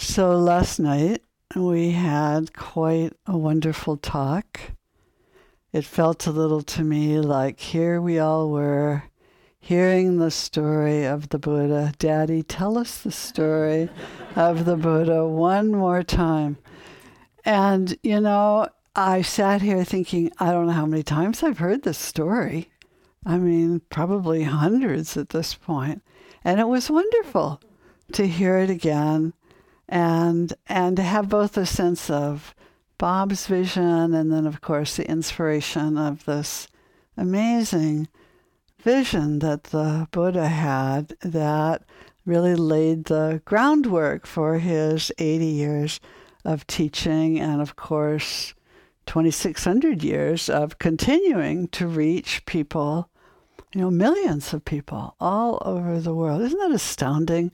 [0.00, 1.24] So last night
[1.56, 4.60] we had quite a wonderful talk.
[5.72, 9.02] It felt a little to me like here we all were
[9.58, 11.94] hearing the story of the Buddha.
[11.98, 13.90] Daddy, tell us the story
[14.36, 16.58] of the Buddha one more time.
[17.44, 21.82] And, you know, I sat here thinking, I don't know how many times I've heard
[21.82, 22.70] this story.
[23.26, 26.02] I mean, probably hundreds at this point.
[26.44, 27.60] And it was wonderful
[28.12, 29.34] to hear it again
[29.88, 32.54] and and to have both a sense of
[32.98, 36.68] Bob's vision and then of course the inspiration of this
[37.16, 38.08] amazing
[38.82, 41.82] vision that the Buddha had that
[42.26, 46.00] really laid the groundwork for his 80 years
[46.44, 48.54] of teaching and of course
[49.06, 53.08] 2600 years of continuing to reach people
[53.74, 56.42] you know millions of people all over the world.
[56.42, 57.52] Isn't that astounding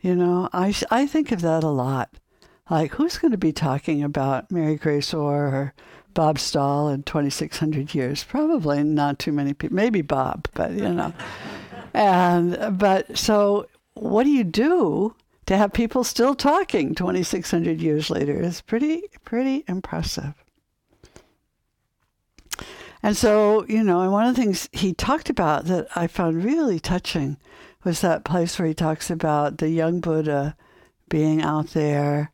[0.00, 2.10] you know, I, I think of that a lot.
[2.68, 5.74] Like, who's going to be talking about Mary Grace Orr or
[6.14, 8.24] Bob Stahl in 2,600 years?
[8.24, 9.74] Probably not too many people.
[9.74, 11.12] Maybe Bob, but you know.
[11.94, 15.14] and, but so what do you do
[15.46, 20.34] to have people still talking 2,600 years later is pretty, pretty impressive.
[23.02, 26.44] And so, you know, and one of the things he talked about that I found
[26.44, 27.38] really touching
[27.84, 30.56] was that place where he talks about the young Buddha
[31.08, 32.32] being out there,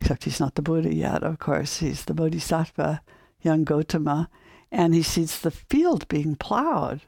[0.00, 1.78] except he's not the Buddha yet, of course.
[1.78, 3.02] He's the Bodhisattva,
[3.40, 4.28] young Gotama,
[4.72, 7.02] and he sees the field being plowed.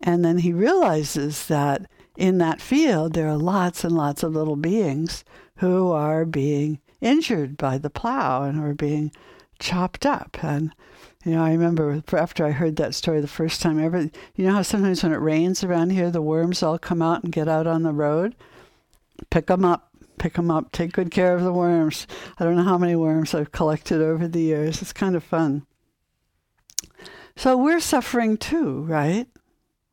[0.00, 4.56] And then he realizes that in that field there are lots and lots of little
[4.56, 5.24] beings
[5.56, 9.12] who are being injured by the plow and are being
[9.58, 10.42] chopped up.
[10.42, 10.72] And
[11.28, 14.54] you know, I remember after I heard that story the first time ever, you know
[14.54, 17.66] how sometimes when it rains around here, the worms all come out and get out
[17.66, 18.34] on the road?
[19.28, 22.06] Pick them up, pick them up, take good care of the worms.
[22.38, 24.80] I don't know how many worms I've collected over the years.
[24.80, 25.66] It's kind of fun.
[27.36, 29.26] So we're suffering too, right?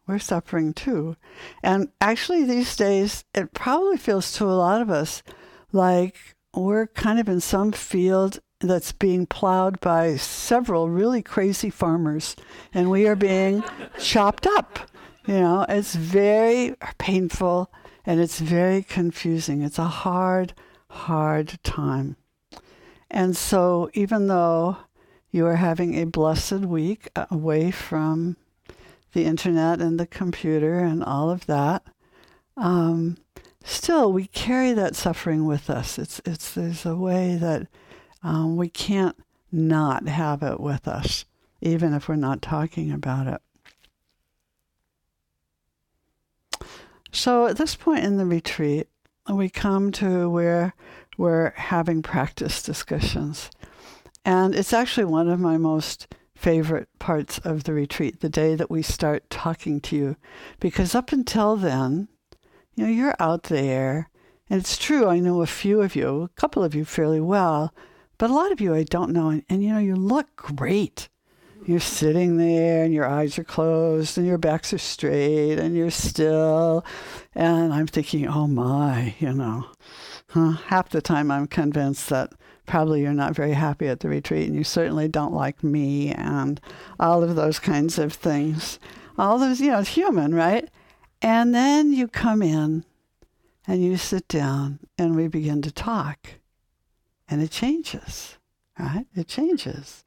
[0.08, 1.18] We're suffering too.
[1.62, 5.22] And actually, these days, it probably feels to a lot of us
[5.74, 6.16] like
[6.54, 12.36] we're kind of in some field that's being plowed by several really crazy farmers,
[12.74, 13.64] and we are being
[14.00, 14.80] chopped up.
[15.28, 17.72] You know, it's very painful
[18.06, 19.64] and it's very confusing.
[19.64, 20.54] It's a hard,
[20.90, 22.16] hard time.
[23.10, 24.78] And so, even though
[25.32, 28.38] you are having a blessed week away from
[29.14, 31.84] the internet and the computer and all of that,
[32.58, 33.18] um,
[33.64, 35.98] still we carry that suffering with us.
[35.98, 37.68] It's it's there's a way that
[38.25, 39.16] um, we can't
[39.52, 41.25] not have it with us,
[41.62, 43.40] even if we're not talking about it.
[47.12, 48.88] So at this point in the retreat,
[49.31, 50.74] we come to where
[51.19, 53.52] we're having practice discussions.
[54.25, 58.72] And it's actually one of my most favorite parts of the retreat, the day that
[58.72, 60.16] we start talking to you.
[60.59, 62.08] Because up until then,
[62.75, 64.09] you know, you're out there.
[64.50, 67.72] And it's true, I know a few of you, a couple of you fairly well,
[68.18, 71.09] but a lot of you I don't know, and, and you know, you look great.
[71.66, 75.90] You're sitting there and your eyes are closed and your backs are straight and you're
[75.90, 76.86] still.
[77.34, 79.66] And I'm thinking, oh my, you know.
[80.30, 80.52] Huh?
[80.68, 82.34] Half the time I'm convinced that
[82.68, 86.62] probably you're not very happy at the retreat and you certainly don't like me and
[87.00, 88.80] all of those kinds of things.
[89.18, 90.70] All those, you know, it's human, right?
[91.22, 92.86] And then you come in
[93.66, 96.30] and you sit down and we begin to talk
[97.30, 98.38] and it changes,
[98.78, 99.06] right?
[99.16, 100.03] It changes.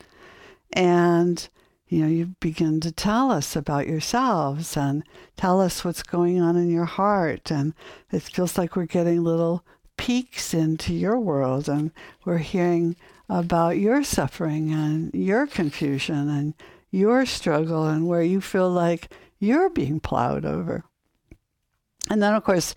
[0.72, 1.48] And,
[1.88, 5.02] you know, you begin to tell us about yourselves and
[5.36, 7.50] tell us what's going on in your heart.
[7.50, 7.74] And
[8.12, 9.64] it feels like we're getting little
[9.96, 11.90] peeks into your world and
[12.24, 12.96] we're hearing
[13.28, 16.54] about your suffering and your confusion and
[16.90, 20.84] your struggle and where you feel like you're being plowed over.
[22.10, 22.72] And then, of course,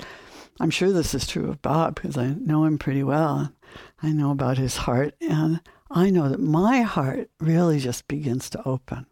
[0.60, 3.54] I'm sure this is true of Bob because I know him pretty well.
[4.04, 8.68] I know about his heart, and I know that my heart really just begins to
[8.68, 9.06] open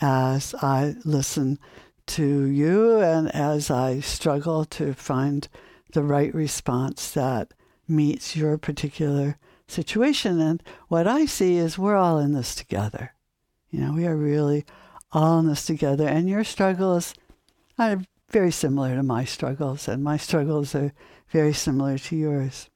[0.00, 1.58] as I listen
[2.06, 5.48] to you and as I struggle to find
[5.92, 7.52] the right response that
[7.86, 9.38] meets your particular
[9.68, 10.40] situation.
[10.40, 13.14] And what I see is we're all in this together.
[13.70, 14.64] You know, we are really
[15.12, 16.06] all in this together.
[16.06, 17.14] And your struggles
[17.78, 18.00] are
[18.30, 20.92] very similar to my struggles, and my struggles are
[21.28, 22.68] very similar to yours.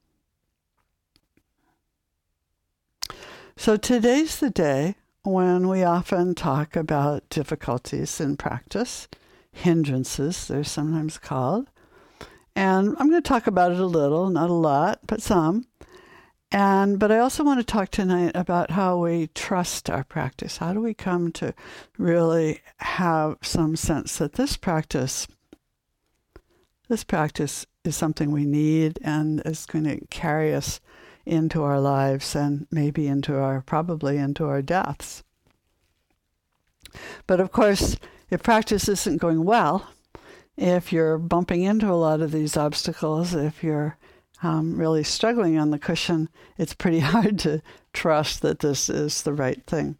[3.59, 9.07] So today's the day when we often talk about difficulties in practice,
[9.51, 11.67] hindrances, they're sometimes called.
[12.55, 15.65] And I'm going to talk about it a little, not a lot, but some.
[16.51, 20.57] And but I also want to talk tonight about how we trust our practice.
[20.57, 21.55] How do we come to
[21.97, 25.27] really have some sense that this practice
[26.87, 30.79] this practice is something we need and is going to carry us
[31.27, 35.23] into our lives and maybe into our probably into our deaths.
[37.27, 37.97] But of course,
[38.29, 39.89] if practice isn't going well,
[40.57, 43.97] if you're bumping into a lot of these obstacles, if you're
[44.41, 47.61] um, really struggling on the cushion, it's pretty hard to
[47.93, 49.97] trust that this is the right thing.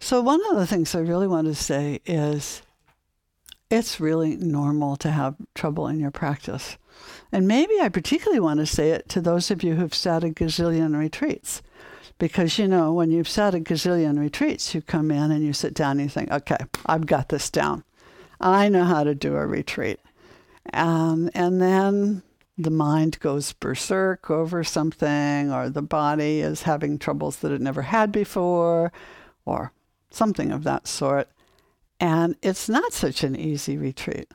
[0.00, 2.62] So, one of the things I really want to say is
[3.70, 6.76] it's really normal to have trouble in your practice.
[7.30, 10.28] And maybe I particularly want to say it to those of you who've sat a
[10.28, 11.62] gazillion retreats.
[12.18, 15.74] Because, you know, when you've sat a gazillion retreats, you come in and you sit
[15.74, 17.84] down and you think, okay, I've got this down.
[18.40, 20.00] I know how to do a retreat.
[20.72, 22.22] Um, and then
[22.56, 27.82] the mind goes berserk over something, or the body is having troubles that it never
[27.82, 28.92] had before,
[29.44, 29.72] or
[30.10, 31.28] something of that sort.
[32.00, 34.28] And it's not such an easy retreat.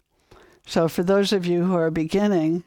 [0.65, 2.63] So, for those of you who are beginning,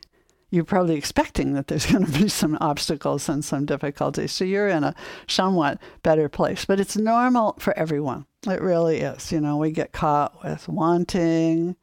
[0.56, 4.32] you're probably expecting that there's going to be some obstacles and some difficulties.
[4.32, 4.94] So, you're in a
[5.28, 6.64] somewhat better place.
[6.64, 8.26] But it's normal for everyone.
[8.46, 9.30] It really is.
[9.30, 11.76] You know, we get caught with wanting,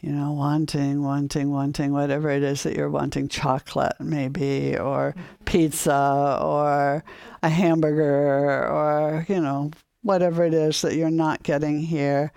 [0.00, 5.44] you know, wanting, wanting, wanting, whatever it is that you're wanting chocolate, maybe, or mm-hmm.
[5.44, 7.02] pizza, or
[7.42, 9.70] a hamburger, or, you know,
[10.02, 12.32] whatever it is that you're not getting here.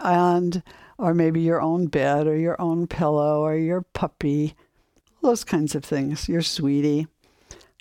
[0.00, 0.62] And,
[0.98, 4.54] or maybe your own bed, or your own pillow, or your puppy,
[5.22, 7.06] those kinds of things, your sweetie.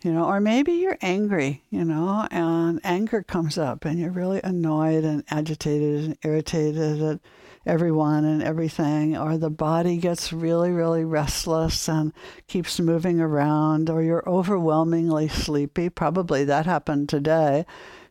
[0.03, 4.41] You know, or maybe you're angry, you know, and anger comes up and you're really
[4.43, 7.19] annoyed and agitated and irritated at
[7.67, 12.13] everyone and everything, or the body gets really, really restless and
[12.47, 15.87] keeps moving around, or you're overwhelmingly sleepy.
[15.87, 17.67] Probably that happened today,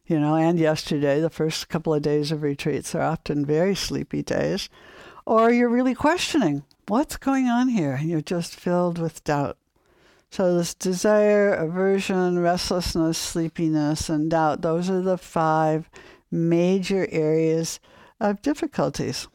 [0.07, 1.21] you know, and yesterday.
[1.21, 4.69] The first couple of days of retreats are often very sleepy days.
[5.27, 9.57] Or you're really questioning what's going on here, and you're just filled with doubt.
[10.33, 15.89] So, this desire, aversion, restlessness, sleepiness, and doubt, those are the five
[16.31, 17.79] major areas
[18.21, 19.29] of difficulties.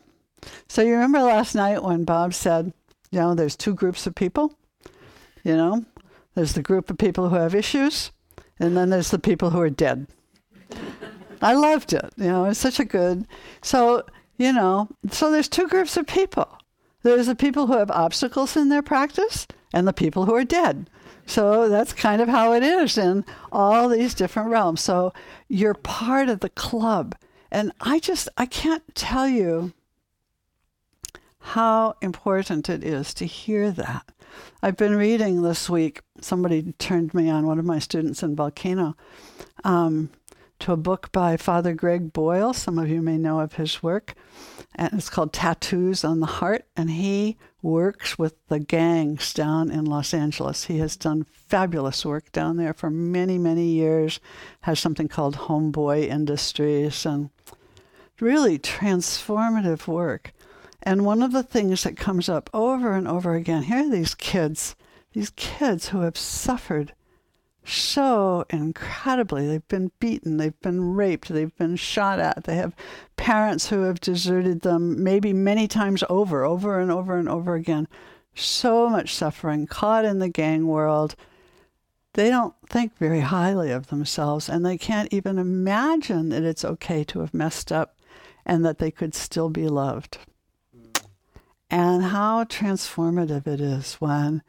[0.68, 2.74] So you remember last night when Bob said,
[3.10, 4.54] you know, there's two groups of people,
[5.44, 5.86] you know,
[6.36, 8.12] there's the group of people who have issues,
[8.60, 10.08] and then there's the people who are dead.
[11.42, 12.14] I loved it.
[12.18, 13.26] You know, it's such a good.
[13.62, 14.04] So,
[14.38, 16.55] you know, so there's two groups of people.
[17.06, 20.90] There's the people who have obstacles in their practice and the people who are dead.
[21.28, 24.82] So that's kind of how it is in all these different realms.
[24.82, 25.14] So
[25.48, 27.16] you're part of the club.
[27.52, 29.74] And I just, I can't tell you
[31.40, 34.12] how important it is to hear that.
[34.64, 38.98] I've been reading this week, somebody turned me on, one of my students in Volcano,
[39.64, 40.10] um,
[40.60, 42.54] to a book by Father Greg Boyle.
[42.54, 44.16] Some of you may know of his work.
[44.76, 46.66] And it's called Tattoos on the Heart.
[46.76, 50.66] And he works with the gangs down in Los Angeles.
[50.66, 54.20] He has done fabulous work down there for many, many years,
[54.62, 57.30] has something called Homeboy Industries, and
[58.20, 60.32] really transformative work.
[60.84, 64.14] And one of the things that comes up over and over again here are these
[64.14, 64.76] kids,
[65.14, 66.94] these kids who have suffered
[67.66, 69.48] so incredibly.
[69.48, 72.76] They've been beaten, they've been raped, they've been shot at, they have
[73.18, 77.88] parents who have deserted them maybe many times over, over and over and over again.
[78.34, 81.16] So much suffering, caught in the gang world.
[82.14, 87.04] They don't think very highly of themselves, and they can't even imagine that it's okay
[87.06, 87.98] to have messed up
[88.46, 90.18] and that they could still be loved
[91.70, 94.42] and how transformative it is when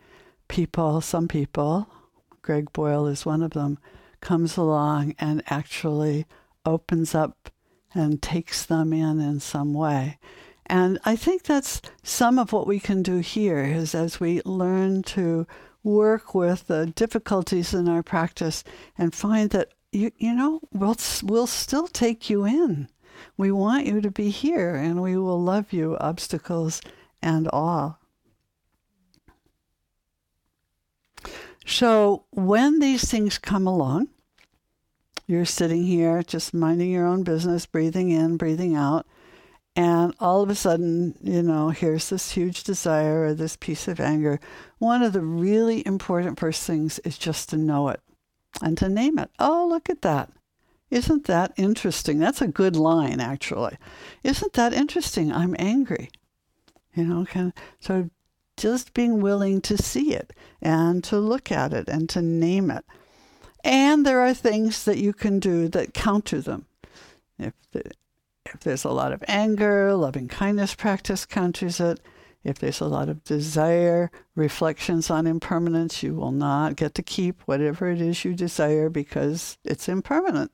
[0.49, 1.89] people, some people,
[2.47, 3.77] Greg Boyle is one of them,
[4.21, 6.27] comes along and actually
[6.65, 7.51] opens up
[7.93, 10.21] and takes them in in some way.
[10.67, 15.03] And I think that's some of what we can do here is as we learn
[15.15, 15.45] to
[15.83, 18.63] work with the difficulties in our practice
[18.97, 22.89] and find that you, you know we'll, we'll still take you in.
[23.37, 26.81] We want you to be here and we will love you obstacles
[27.21, 27.97] and awe.
[31.67, 34.09] So when these things come along,
[35.27, 39.05] you're sitting here just minding your own business, breathing in, breathing out,
[39.75, 43.99] and all of a sudden, you know, here's this huge desire or this piece of
[43.99, 44.39] anger.
[44.79, 48.01] One of the really important first things is just to know it
[48.63, 49.31] and to name it.
[49.41, 50.31] Oh, look at that.
[50.89, 52.21] Isn't that interesting?
[52.21, 53.77] That's a good line, actually.
[54.23, 55.33] Isn't that interesting?
[55.33, 56.11] I'm angry
[56.97, 58.11] you know, of sort of
[58.57, 60.33] just being willing to see it
[60.63, 62.85] and to look at it and to name it.
[63.63, 66.67] And there are things that you can do that counter them.
[67.39, 67.91] If, the,
[68.47, 72.01] if there's a lot of anger, loving kindness practice counters it.
[72.45, 77.43] If there's a lot of desire, reflections on impermanence, you will not get to keep
[77.43, 80.53] whatever it is you desire because it's impermanent.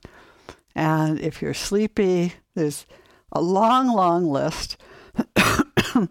[0.75, 2.87] And if you're sleepy, there's
[3.31, 4.79] a long, long list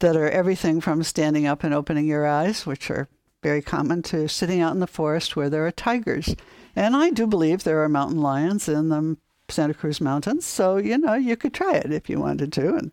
[0.00, 3.08] that are everything from standing up and opening your eyes, which are
[3.42, 6.34] very common, to sitting out in the forest where there are tigers.
[6.76, 9.16] And I do believe there are mountain lions in the
[9.48, 10.44] Santa Cruz Mountains.
[10.44, 12.74] So, you know, you could try it if you wanted to.
[12.74, 12.90] And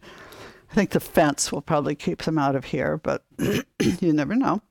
[0.71, 4.61] I think the fence will probably keep them out of here, but you never know.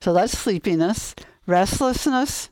[0.00, 1.14] So that's sleepiness.
[1.46, 2.50] Restlessness.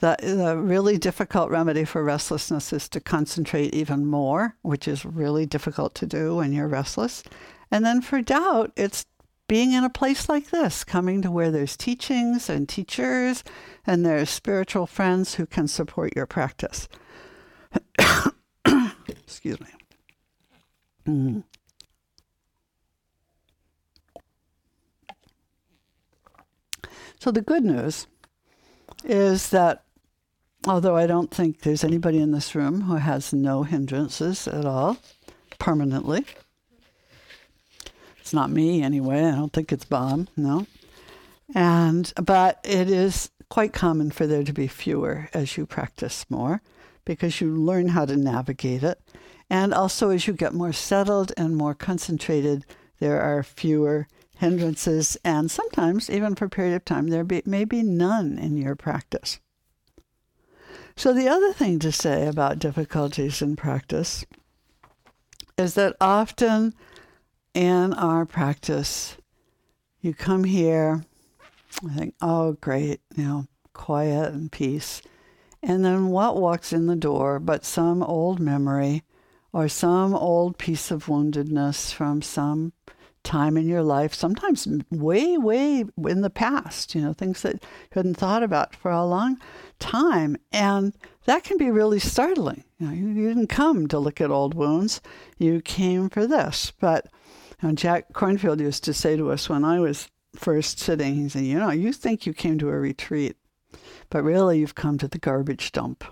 [0.00, 5.44] The, the really difficult remedy for restlessness is to concentrate even more, which is really
[5.44, 7.24] difficult to do when you're restless.
[7.70, 9.06] And then for doubt, it's
[9.48, 13.42] being in a place like this, coming to where there's teachings and teachers
[13.86, 16.88] and there's spiritual friends who can support your practice.
[19.08, 19.68] Excuse me.
[21.06, 21.44] Mm.
[27.18, 28.06] So the good news
[29.04, 29.84] is that
[30.66, 34.98] although I don't think there's anybody in this room who has no hindrances at all
[35.58, 36.26] permanently,
[38.28, 39.24] it's not me anyway.
[39.24, 40.66] I don't think it's Bob, no.
[41.54, 46.60] And but it is quite common for there to be fewer as you practice more
[47.06, 49.00] because you learn how to navigate it.
[49.48, 52.66] And also, as you get more settled and more concentrated,
[52.98, 54.06] there are fewer
[54.36, 58.58] hindrances, and sometimes, even for a period of time, there be, may be none in
[58.58, 59.40] your practice.
[60.96, 64.26] So, the other thing to say about difficulties in practice
[65.56, 66.74] is that often
[67.58, 69.16] in our practice,
[70.00, 71.04] you come here,
[71.84, 75.02] I think, oh, great, you know, quiet and peace.
[75.60, 79.02] And then what walks in the door but some old memory
[79.52, 82.74] or some old piece of woundedness from some
[83.24, 87.60] time in your life, sometimes way, way in the past, you know, things that you
[87.90, 89.36] hadn't thought about for a long
[89.80, 90.36] time.
[90.52, 92.62] And that can be really startling.
[92.78, 95.00] You know, you, didn't come to look at old wounds,
[95.38, 96.72] you came for this.
[96.78, 97.08] But
[97.62, 101.44] know, Jack Kornfield used to say to us when I was first sitting, he said,
[101.44, 103.36] You know, you think you came to a retreat,
[104.10, 106.04] but really you've come to the garbage dump.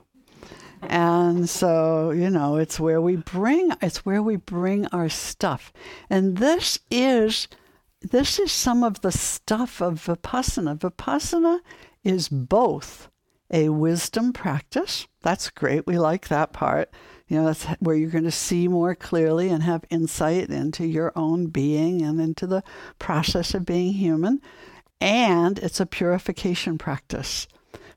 [0.83, 5.73] And so you know it's where we bring it's where we bring our stuff.
[6.11, 7.49] And this is
[8.03, 10.79] this is some of the stuff of vipassana.
[10.79, 11.61] Vipassana
[12.05, 13.09] is both
[13.51, 15.07] a wisdom practice.
[15.23, 15.87] That's great.
[15.87, 16.91] We like that part
[17.29, 21.13] you know that's where you're going to see more clearly and have insight into your
[21.17, 22.63] own being and into the
[22.99, 24.41] process of being human
[25.01, 27.47] and it's a purification practice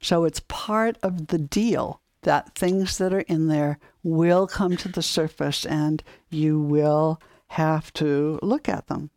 [0.02, 4.90] so it's part of the deal that things that are in there will come to
[4.90, 9.10] the surface and you will have to look at them.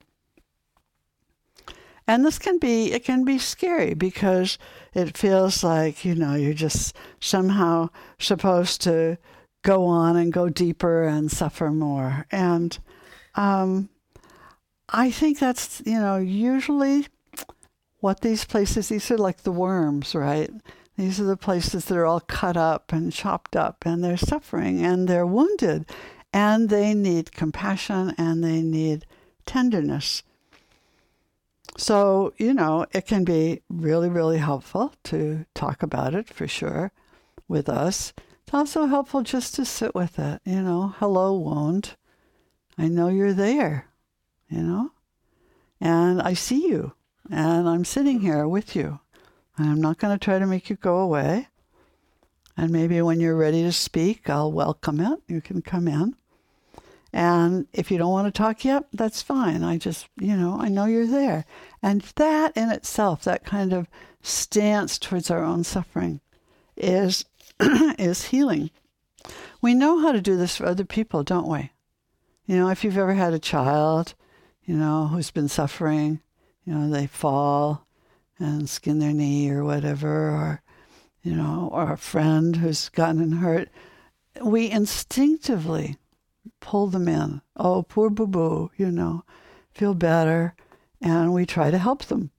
[2.06, 4.58] And this can be it can be scary because
[4.92, 9.18] it feels like, you know, you're just somehow supposed to
[9.62, 12.26] go on and go deeper and suffer more.
[12.30, 12.78] And
[13.34, 13.88] um,
[14.88, 17.06] I think that's, you know, usually
[18.00, 20.50] what these places, these are like the worms, right?
[20.96, 24.84] These are the places that are all cut up and chopped up, and they're suffering
[24.84, 25.86] and they're wounded,
[26.32, 29.06] and they need compassion and they need
[29.46, 30.22] tenderness.
[31.78, 36.92] So, you know, it can be really, really helpful to talk about it for sure
[37.48, 38.12] with us.
[38.52, 41.96] Also helpful just to sit with it, you know, hello, wound.
[42.76, 43.86] I know you're there,
[44.50, 44.90] you know,
[45.80, 46.92] and I see you,
[47.30, 49.00] and I'm sitting here with you.
[49.56, 51.48] And I'm not going to try to make you go away.
[52.56, 55.20] And maybe when you're ready to speak, I'll welcome it.
[55.28, 56.16] You can come in.
[57.12, 59.62] And if you don't want to talk yet, that's fine.
[59.62, 61.44] I just, you know, I know you're there.
[61.82, 63.88] And that in itself, that kind of
[64.22, 66.20] stance towards our own suffering
[66.76, 67.24] is
[67.98, 68.70] is healing.
[69.60, 71.70] We know how to do this for other people, don't we?
[72.46, 74.14] You know, if you've ever had a child,
[74.64, 76.20] you know, who's been suffering,
[76.64, 77.86] you know, they fall
[78.38, 80.62] and skin their knee or whatever, or,
[81.22, 83.68] you know, or a friend who's gotten hurt,
[84.42, 85.96] we instinctively
[86.60, 87.42] pull them in.
[87.56, 89.24] Oh, poor boo boo, you know,
[89.72, 90.54] feel better.
[91.00, 92.30] And we try to help them.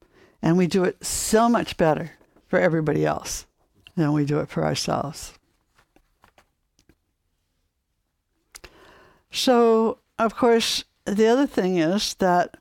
[0.41, 2.11] And we do it so much better
[2.47, 3.45] for everybody else
[3.95, 5.33] than we do it for ourselves.
[9.31, 12.57] So, of course, the other thing is that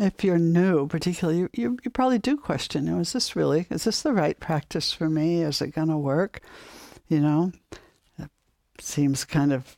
[0.00, 3.66] if you're new, particularly, you, you, you probably do question, you know, is this really,
[3.70, 5.42] is this the right practice for me?
[5.42, 6.40] Is it going to work?
[7.08, 7.52] You know,
[8.18, 8.30] it
[8.80, 9.76] seems kind of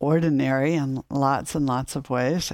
[0.00, 2.52] ordinary in lots and lots of ways.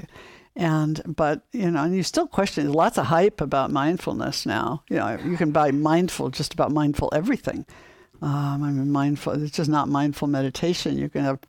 [0.57, 4.83] And, but, you know, and you still question, there's lots of hype about mindfulness now.
[4.89, 7.67] You know, you can buy mindful, just about mindful everything.
[8.23, 10.97] Um, I mean, mindful, it's just not mindful meditation.
[10.97, 11.41] You can have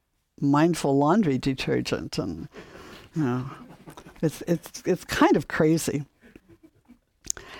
[0.41, 2.49] mindful laundry detergent and,
[3.15, 3.45] you know,
[4.21, 6.03] it's, it's, it's kind of crazy.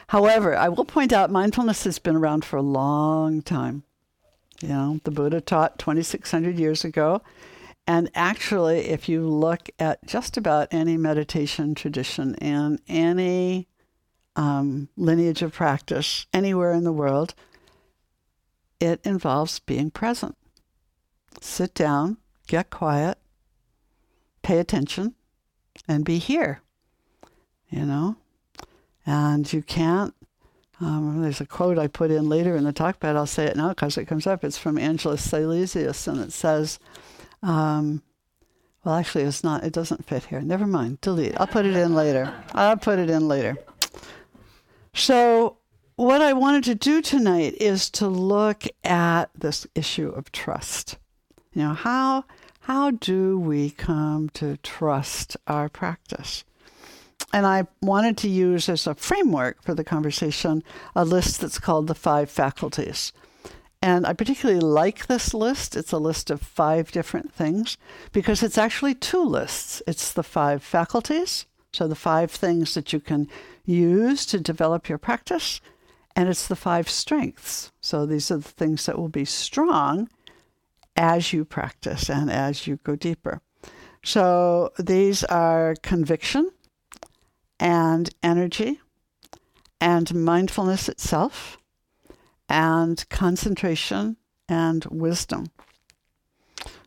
[0.08, 3.84] However, I will point out mindfulness has been around for a long time.
[4.62, 7.22] You know, the Buddha taught 2,600 years ago.
[7.88, 13.70] And actually, if you look at just about any meditation tradition and any
[14.36, 17.34] um, lineage of practice anywhere in the world,
[18.82, 20.36] it involves being present.
[21.39, 22.17] Sit down,
[22.48, 23.17] get quiet,
[24.44, 25.15] pay attention,
[25.88, 26.62] and be here.
[27.70, 28.17] You know?
[29.06, 30.13] And you can't.
[30.82, 33.56] Um, there's a quote I put in later in the talk, but I'll say it
[33.56, 34.44] now because it comes up.
[34.44, 36.79] It's from Angelus Silesius, and it says,
[37.48, 38.04] um,
[38.84, 39.63] well, actually, it's not.
[39.63, 40.42] It doesn't fit here.
[40.42, 41.00] Never mind.
[41.01, 41.39] Delete.
[41.39, 42.34] I'll put it in later.
[42.54, 43.58] I'll put it in later.
[44.94, 45.58] So,
[45.96, 50.98] what I wanted to do tonight is to look at this issue of trust.
[51.54, 52.25] You know, how
[52.62, 56.44] how do we come to trust our practice?
[57.32, 60.63] And I wanted to use as a framework for the conversation
[60.96, 63.13] a list that's called the five faculties.
[63.82, 65.76] And I particularly like this list.
[65.76, 67.78] It's a list of five different things
[68.12, 69.82] because it's actually two lists.
[69.88, 73.28] It's the five faculties, so the five things that you can
[73.66, 75.62] use to develop your practice,
[76.16, 77.72] and it's the five strengths.
[77.80, 80.10] So these are the things that will be strong
[80.96, 83.42] as you practice and as you go deeper.
[84.04, 86.50] So these are conviction
[87.60, 88.80] and energy
[89.80, 91.58] and mindfulness itself
[92.50, 95.48] and concentration and wisdom.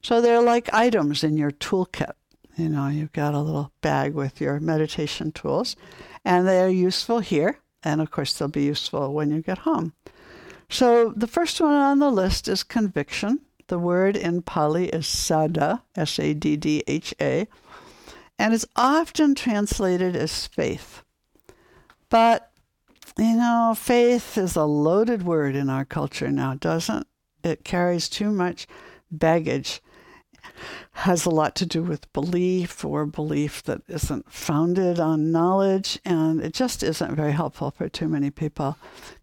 [0.02, 2.12] So they're like items in your toolkit.
[2.56, 5.76] You know, you've got a little bag with your meditation tools,
[6.24, 7.58] and they are useful here.
[7.82, 9.94] And of course, they'll be useful when you get home.
[10.68, 13.40] So the first one on the list is conviction.
[13.68, 17.46] The word in Pali is saddha, S A D D H A,
[18.38, 21.02] and it's often translated as faith.
[22.08, 22.49] But,
[23.18, 27.06] you know, faith is a loaded word in our culture now, doesn't
[27.42, 27.64] it?
[27.64, 28.66] carries too much
[29.10, 29.80] baggage.
[30.92, 36.40] Has a lot to do with belief or belief that isn't founded on knowledge, and
[36.40, 38.76] it just isn't very helpful for too many people.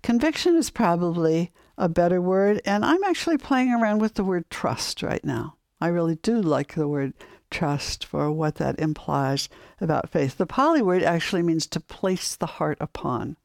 [0.03, 2.61] Conviction is probably a better word.
[2.65, 5.55] And I'm actually playing around with the word trust right now.
[5.79, 7.13] I really do like the word
[7.51, 9.47] trust for what that implies
[9.79, 10.37] about faith.
[10.37, 13.37] The Pali word actually means to place the heart upon.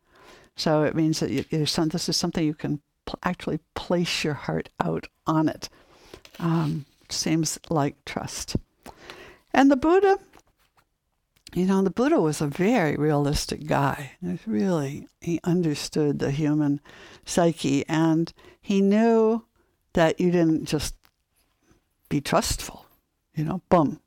[0.57, 4.69] So it means that you, this is something you can pl- actually place your heart
[4.83, 5.69] out on it.
[6.39, 8.57] Um, seems like trust.
[9.55, 10.19] And the Buddha
[11.55, 14.13] you know, the Buddha was a very realistic guy.
[14.47, 16.81] really, he understood the human
[17.27, 19.45] psyche and he knew
[19.93, 20.95] that you didn't just
[22.09, 22.87] be trustful,
[23.35, 24.01] you know, boom.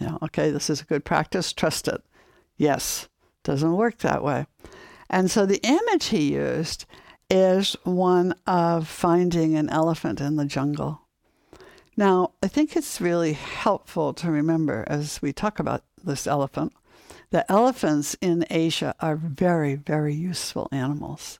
[0.00, 2.02] You know, okay, this is a good practice, trust it.
[2.56, 3.08] Yes,
[3.44, 4.46] doesn't work that way.
[5.08, 6.84] And so the image he used
[7.30, 11.02] is one of finding an elephant in the jungle.
[11.96, 16.72] Now, I think it's really helpful to remember as we talk about this elephant.
[17.30, 21.38] The elephants in Asia are very, very useful animals.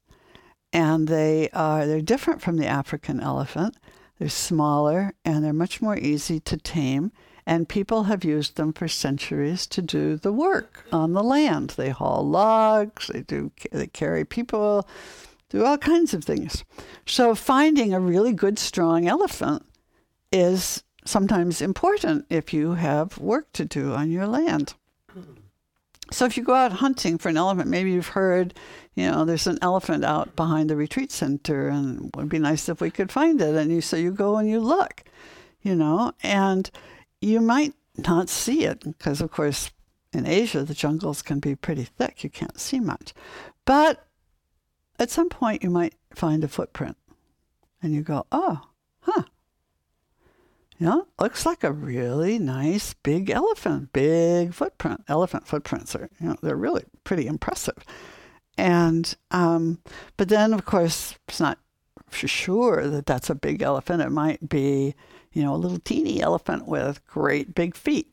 [0.72, 3.76] And they are they're different from the African elephant.
[4.18, 7.12] They're smaller and they're much more easy to tame.
[7.46, 11.70] And people have used them for centuries to do the work on the land.
[11.70, 14.88] They haul logs, they do they carry people,
[15.48, 16.64] do all kinds of things.
[17.06, 19.64] So finding a really good strong elephant
[20.32, 24.74] is sometimes important if you have work to do on your land.
[26.10, 28.54] So if you go out hunting for an elephant, maybe you've heard,
[28.94, 32.68] you know, there's an elephant out behind the retreat center, and it would be nice
[32.68, 33.56] if we could find it.
[33.56, 35.02] And you so you go and you look,
[35.62, 36.70] you know, and
[37.20, 39.70] you might not see it because, of course,
[40.12, 43.12] in Asia the jungles can be pretty thick; you can't see much.
[43.64, 44.06] But
[44.98, 46.96] at some point, you might find a footprint,
[47.82, 48.62] and you go, "Oh,
[49.00, 49.24] huh."
[50.78, 55.04] Yeah, looks like a really nice big elephant, big footprint.
[55.08, 57.78] Elephant footprints are, you know, they're really pretty impressive.
[58.58, 59.78] And, um,
[60.18, 61.58] but then of course, it's not
[62.08, 64.02] for sure that that's a big elephant.
[64.02, 64.94] It might be,
[65.36, 68.08] you know, a little teeny elephant with great big feet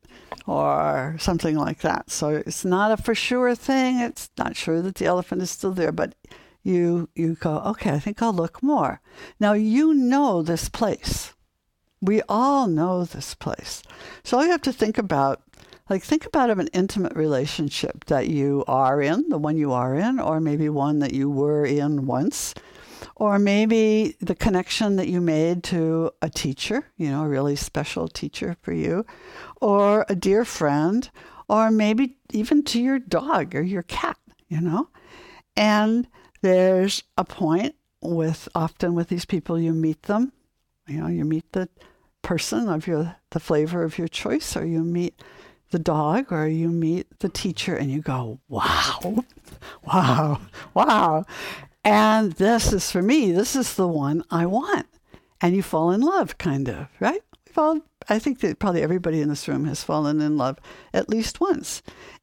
[0.46, 2.12] or something like that.
[2.12, 4.00] So it's not a for sure thing.
[4.00, 6.16] It's not sure that the elephant is still there, but
[6.64, 9.00] you you go, okay, I think I'll look more.
[9.40, 11.34] Now you know this place.
[12.02, 13.84] We all know this place.
[14.26, 15.42] So all you have to think about
[15.90, 20.20] like think about an intimate relationship that you are in, the one you are in,
[20.20, 22.54] or maybe one that you were in once
[23.16, 28.08] or maybe the connection that you made to a teacher, you know, a really special
[28.08, 29.06] teacher for you,
[29.62, 31.10] or a dear friend,
[31.48, 34.90] or maybe even to your dog or your cat, you know.
[35.56, 36.08] And
[36.42, 40.34] there's a point with often with these people you meet them,
[40.88, 41.70] you know, you meet the
[42.22, 45.22] person of your the flavor of your choice, or you meet
[45.74, 49.26] the dog or you meet the teacher and you go, wow,
[49.84, 50.40] wow,
[50.74, 51.26] wow.
[51.84, 54.88] And this is for me, this is the one I want.
[55.42, 57.22] And you fall in love, kind of, right?
[57.46, 60.58] We've all, I think that probably everybody in this room has fallen in love
[60.94, 61.82] at least once.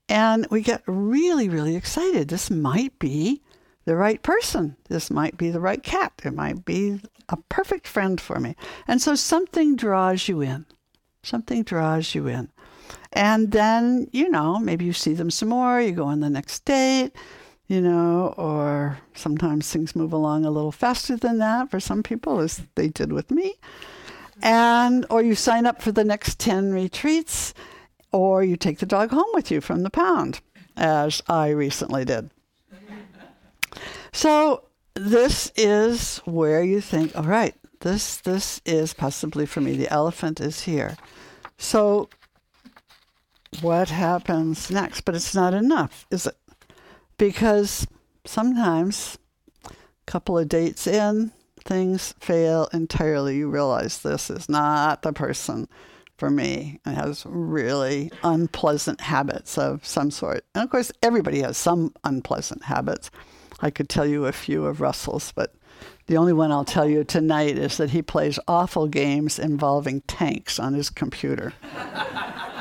[0.09, 2.29] And we get really, really excited.
[2.29, 3.43] This might be
[3.85, 4.77] the right person.
[4.89, 6.13] This might be the right cat.
[6.25, 8.57] It might be a perfect friend for me.
[8.89, 10.67] And so something draws you in.
[11.23, 12.51] Something draws you in.
[13.13, 16.65] And then, you know, maybe you see them some more, you go on the next
[16.65, 17.13] date,
[17.71, 22.41] you know, or sometimes things move along a little faster than that for some people,
[22.41, 23.55] as they did with me.
[24.43, 27.55] And, or you sign up for the next 10 retreats,
[28.11, 30.41] or you take the dog home with you from the pound,
[30.77, 32.31] as I recently did.
[34.13, 39.77] So, this is where you think, all right, this, this is possibly for me.
[39.77, 40.97] The elephant is here.
[41.57, 42.09] So,
[43.61, 45.03] what happens next?
[45.03, 46.37] But it's not enough, is it?
[47.21, 47.87] Because
[48.25, 49.19] sometimes
[49.67, 49.75] a
[50.07, 51.31] couple of dates in,
[51.67, 53.37] things fail entirely.
[53.37, 55.69] You realize this is not the person
[56.17, 60.47] for me and has really unpleasant habits of some sort.
[60.55, 63.11] And of course, everybody has some unpleasant habits.
[63.61, 65.55] I could tell you a few of Russell's, but
[66.07, 70.59] the only one I'll tell you tonight is that he plays awful games involving tanks
[70.59, 71.53] on his computer.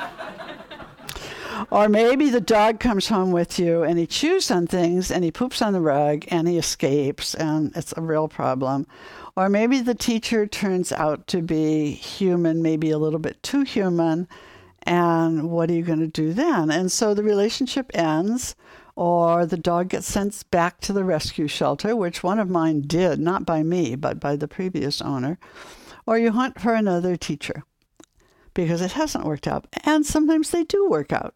[1.70, 5.32] Or maybe the dog comes home with you and he chews on things and he
[5.32, 8.88] poops on the rug and he escapes and it's a real problem.
[9.36, 14.28] Or maybe the teacher turns out to be human, maybe a little bit too human.
[14.84, 16.72] And what are you going to do then?
[16.72, 18.56] And so the relationship ends,
[18.96, 23.20] or the dog gets sent back to the rescue shelter, which one of mine did,
[23.20, 25.38] not by me, but by the previous owner.
[26.06, 27.64] Or you hunt for another teacher
[28.54, 29.68] because it hasn't worked out.
[29.86, 31.36] And sometimes they do work out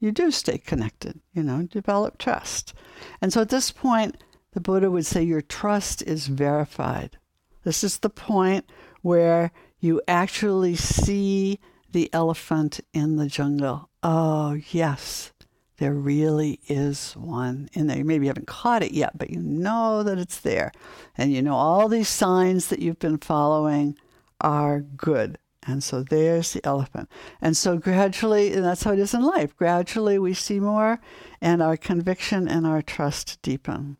[0.00, 2.74] you do stay connected, you know, develop trust.
[3.20, 4.16] And so at this point,
[4.52, 7.18] the Buddha would say your trust is verified.
[7.62, 8.64] This is the point
[9.02, 11.60] where you actually see
[11.92, 13.90] the elephant in the jungle.
[14.02, 15.32] Oh, yes,
[15.76, 17.98] there really is one in there.
[17.98, 20.72] You maybe haven't caught it yet, but you know that it's there.
[21.16, 23.96] And you know all these signs that you've been following
[24.40, 25.38] are good.
[25.70, 27.08] And so there's the elephant.
[27.40, 31.00] And so gradually, and that's how it is in life, gradually we see more
[31.40, 33.96] and our conviction and our trust deepen.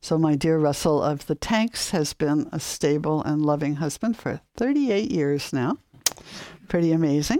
[0.00, 4.42] So, my dear Russell of the Tanks has been a stable and loving husband for
[4.58, 5.78] 38 years now.
[6.68, 7.38] Pretty amazing.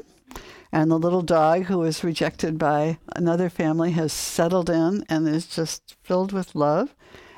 [0.73, 5.47] And the little dog who was rejected by another family has settled in and is
[5.47, 6.97] just filled with love.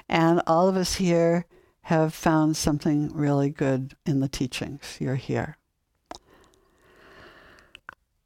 [0.09, 1.47] And all of us here
[1.83, 4.97] have found something really good in the teachings.
[5.01, 5.57] You're here.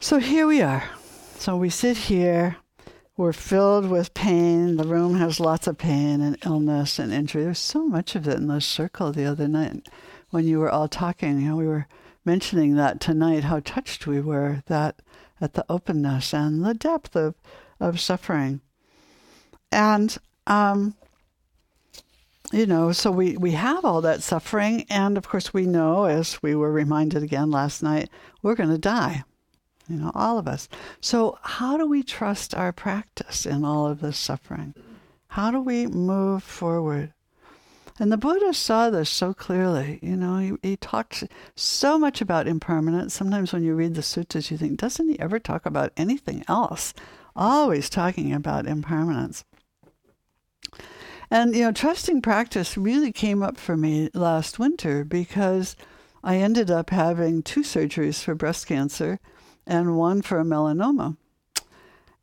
[0.02, 0.82] So here we are.
[1.36, 2.56] So we sit here.
[3.18, 4.76] We're filled with pain.
[4.76, 7.44] The room has lots of pain and illness and injury.
[7.44, 9.90] There's so much of it in the circle the other night
[10.30, 11.38] when you were all talking.
[11.38, 11.86] You know, we were
[12.24, 15.02] mentioning that tonight, how touched we were that
[15.38, 17.34] at the openness and the depth of,
[17.78, 18.62] of suffering.
[19.70, 20.94] And um,
[22.52, 24.86] you know, so we, we have all that suffering.
[24.88, 28.08] And of course, we know, as we were reminded again last night,
[28.42, 29.24] we're going to die
[29.90, 30.68] you know, all of us.
[31.00, 34.74] So, how do we trust our practice in all of this suffering?
[35.28, 37.12] How do we move forward?
[37.98, 39.98] And the Buddha saw this so clearly.
[40.00, 41.24] You know, he, he talked
[41.54, 43.12] so much about impermanence.
[43.12, 46.94] Sometimes when you read the suttas, you think, doesn't he ever talk about anything else?
[47.36, 49.44] Always talking about impermanence.
[51.30, 55.76] And, you know, trusting practice really came up for me last winter because
[56.24, 59.20] I ended up having two surgeries for breast cancer
[59.70, 61.16] and one for a melanoma.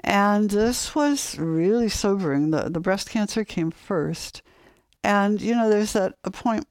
[0.02, 2.52] And this was really sobering.
[2.52, 4.42] The, the breast cancer came first.
[5.04, 6.68] And you know, there's that point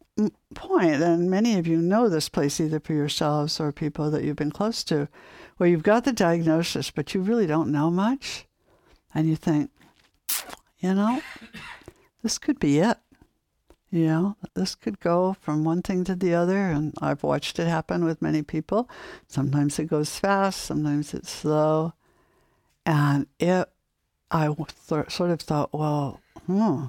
[0.54, 4.36] point, and many of you know this place either for yourselves or people that you've
[4.36, 5.08] been close to,
[5.56, 8.46] where you've got the diagnosis, but you really don't know much,
[9.14, 9.70] and you think,
[10.78, 11.20] you know,
[12.22, 12.98] this could be it.
[13.96, 17.66] You know, this could go from one thing to the other, and I've watched it
[17.66, 18.90] happen with many people.
[19.26, 21.94] Sometimes it goes fast, sometimes it's slow,
[22.84, 23.70] and it.
[24.30, 26.86] I th- sort of thought, well, hmm,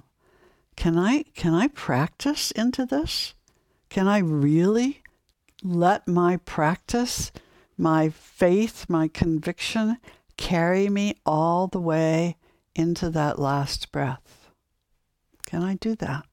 [0.76, 3.36] can I can I practice into this?
[3.88, 5.02] Can I really
[5.64, 7.32] let my practice,
[7.78, 9.98] my faith, my conviction
[10.36, 12.36] carry me all the way
[12.76, 14.50] into that last breath?
[15.46, 16.26] Can I do that?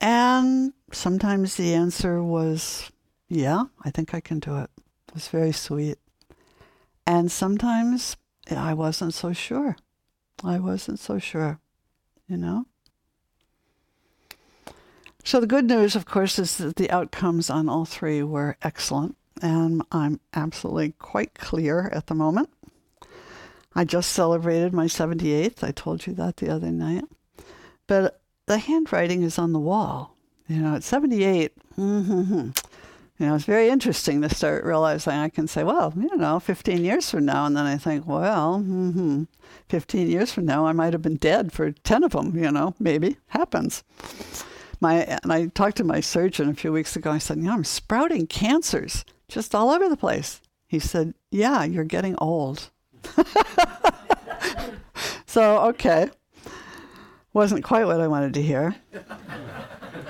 [0.00, 2.90] And sometimes the answer was,
[3.28, 4.70] yeah, I think I can do it.
[5.08, 5.98] It was very sweet.
[7.06, 8.16] And sometimes
[8.50, 9.76] I wasn't so sure.
[10.42, 11.60] I wasn't so sure,
[12.26, 12.66] you know?
[15.22, 19.16] So the good news, of course, is that the outcomes on all three were excellent,
[19.42, 22.48] and I'm absolutely quite clear at the moment.
[23.74, 25.62] I just celebrated my 78th.
[25.62, 27.04] I told you that the other night.
[27.86, 28.19] But
[28.50, 30.16] the handwriting is on the wall.
[30.48, 32.50] You know, at 78, mm-hmm,
[33.18, 36.84] you know, it's very interesting to start realizing I can say, well, you know, 15
[36.84, 37.46] years from now.
[37.46, 39.22] And then I think, well, mm-hmm,
[39.68, 42.74] 15 years from now, I might have been dead for 10 of them, you know,
[42.80, 43.84] maybe happens.
[44.80, 47.12] My, and I talked to my surgeon a few weeks ago.
[47.12, 50.40] I said, you know, I'm sprouting cancers just all over the place.
[50.66, 52.70] He said, yeah, you're getting old.
[55.26, 56.10] so, okay.
[57.32, 58.74] Wasn't quite what I wanted to hear.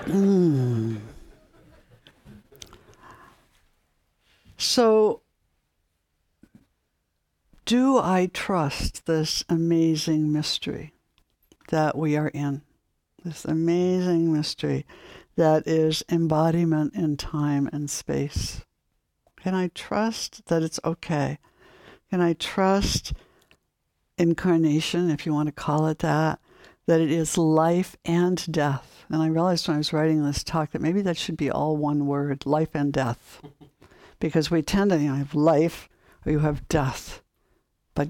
[0.04, 1.00] Mm.
[4.56, 5.22] So,
[7.64, 10.92] do I trust this amazing mystery
[11.68, 12.62] that we are in?
[13.22, 14.86] This amazing mystery
[15.36, 18.62] that is embodiment in time and space.
[19.36, 21.38] Can I trust that it's okay?
[22.10, 23.12] Can I trust
[24.18, 26.40] incarnation, if you want to call it that,
[26.90, 29.04] that it is life and death?
[29.08, 31.76] And I realized when I was writing this talk that maybe that should be all
[31.76, 33.40] one word life and death
[34.18, 35.88] because we tend to you know, have life
[36.26, 37.22] or you have death,
[37.94, 38.08] but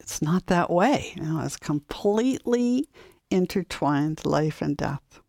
[0.00, 1.12] it's not that way.
[1.14, 2.88] You know, it's completely
[3.30, 5.20] intertwined, life and death.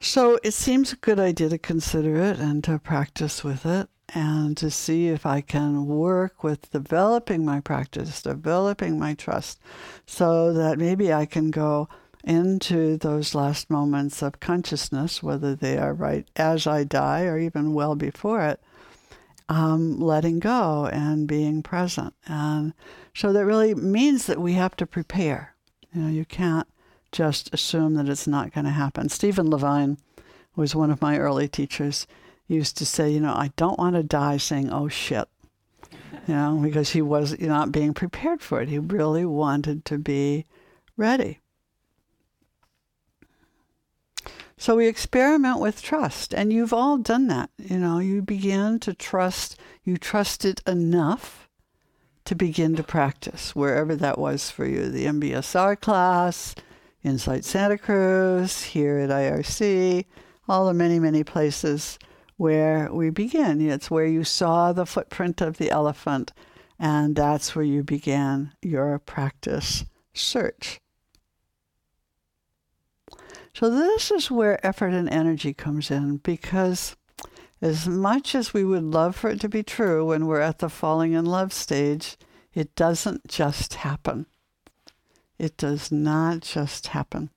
[0.00, 4.56] So it seems a good idea to consider it and to practice with it and
[4.56, 9.60] to see if I can work with developing my practice, developing my trust,
[10.06, 11.88] so that maybe I can go
[12.22, 17.74] into those last moments of consciousness, whether they are right as I die or even
[17.74, 18.60] well before it,
[19.48, 22.14] um, letting go and being present.
[22.26, 22.72] And
[23.14, 25.54] so that really means that we have to prepare.
[25.92, 26.68] You know, you can't
[27.12, 29.08] just assume that it's not going to happen.
[29.08, 29.98] Stephen Levine
[30.56, 32.06] was one of my early teachers.
[32.46, 35.28] Used to say, you know, I don't want to die saying, oh shit,
[36.26, 38.68] you know, because he was not being prepared for it.
[38.68, 40.44] He really wanted to be
[40.96, 41.40] ready.
[44.56, 47.50] So we experiment with trust, and you've all done that.
[47.58, 51.48] You know, you begin to trust, you trust it enough
[52.24, 56.54] to begin to practice wherever that was for you the MBSR class,
[57.02, 60.06] Insight Santa Cruz, here at IRC,
[60.48, 61.98] all the many, many places
[62.36, 63.60] where we begin.
[63.60, 66.32] It's where you saw the footprint of the elephant,
[66.78, 70.80] and that's where you began your practice search.
[73.54, 76.96] So, this is where effort and energy comes in because
[77.62, 80.68] as much as we would love for it to be true when we're at the
[80.68, 82.16] falling in love stage,
[82.52, 84.26] it doesn't just happen.
[85.38, 87.30] It does not just happen.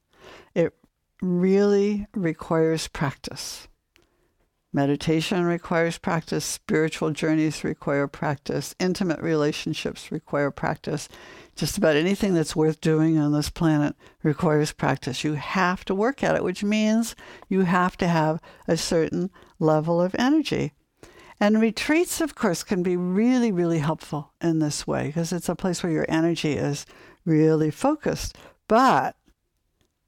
[0.54, 0.74] It
[1.22, 3.68] really requires practice.
[4.78, 11.10] Meditation requires practice, spiritual journeys require practice, intimate relationships require practice.
[11.56, 15.24] Just about anything that's worth doing on this planet requires practice.
[15.24, 17.16] You have to work at it, which means
[17.50, 20.74] you have to have a certain level of energy.
[21.40, 25.56] And retreats, of course, can be really, really helpful in this way because it's a
[25.56, 26.86] place where your energy is
[27.26, 28.38] really focused.
[28.68, 29.16] But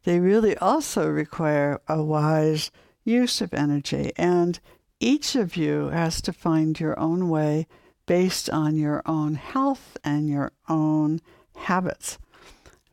[0.03, 2.69] they really also require a wise
[3.09, 4.11] use of energy.
[4.15, 4.59] And
[4.99, 7.67] each of you has to find your own way
[8.05, 11.19] based on your own health and your own
[11.55, 12.17] habits.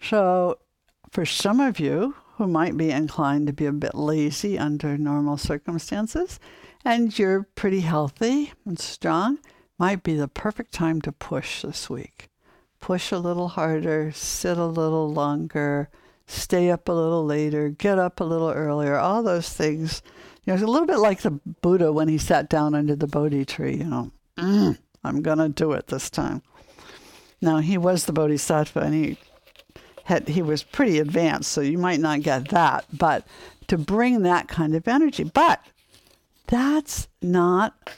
[0.00, 0.58] So,
[1.10, 5.38] for some of you who might be inclined to be a bit lazy under normal
[5.38, 6.38] circumstances,
[6.84, 9.38] and you're pretty healthy and strong,
[9.78, 12.28] might be the perfect time to push this week.
[12.80, 15.88] Push a little harder, sit a little longer,
[16.26, 20.02] stay up a little later, get up a little earlier, all those things.
[20.44, 23.06] You know, it's a little bit like the Buddha when he sat down under the
[23.06, 26.42] Bodhi tree, you know, mm, I'm going to do it this time.
[27.40, 29.18] Now, he was the Bodhisattva and he
[30.04, 33.26] had, he was pretty advanced, so you might not get that, but
[33.68, 35.24] to bring that kind of energy.
[35.24, 35.60] But
[36.46, 37.90] that's not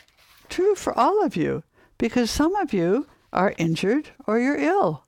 [0.48, 1.62] true for all of you
[1.98, 5.04] because some of you are injured or you're ill.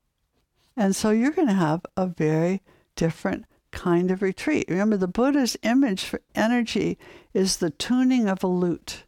[0.77, 2.63] And so you're going to have a very
[3.01, 4.67] different kind of retreat.
[4.69, 6.99] Remember, the Buddha's image for energy
[7.33, 9.05] is the tuning of a lute.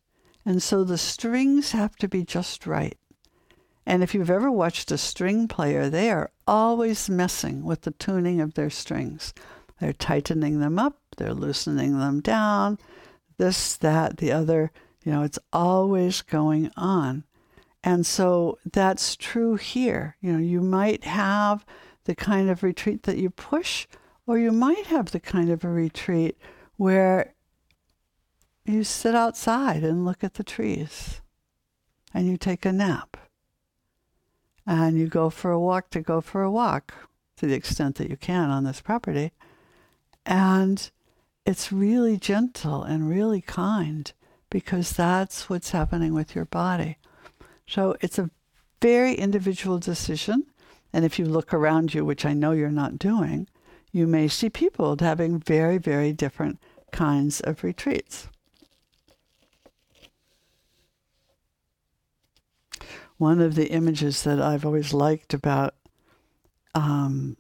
[0.47, 2.97] And so the strings have to be just right.
[3.85, 8.41] And if you've ever watched a string player, they are always messing with the tuning
[8.41, 9.35] of their strings.
[9.79, 12.79] They're tightening them up, they're loosening them down,
[13.37, 14.73] this, that, the other.
[15.05, 17.25] You know, it's always going on.
[17.85, 20.17] And so that's true here.
[20.23, 21.67] You know, you might have
[22.05, 23.87] the kind of retreat that you push,
[24.27, 26.37] or you might have the kind of a retreat
[26.77, 27.35] where
[28.65, 31.21] you sit outside and look at the trees
[32.15, 33.17] and you take a nap
[34.67, 36.95] and you go for a walk to go for a walk
[37.37, 39.33] to the extent that you can on this property.
[40.25, 40.91] And
[41.45, 44.13] it's really gentle and really kind
[44.51, 46.99] because that's what's happening with your body.
[47.67, 48.31] So it's a
[48.81, 50.47] very individual decision.
[50.93, 53.49] And if you look around you, which I know you're not doing,
[53.93, 56.61] you may see people having very, very different
[56.93, 58.29] kinds of retreats.
[63.19, 65.75] One of the images that I've always liked about
[66.75, 67.37] um,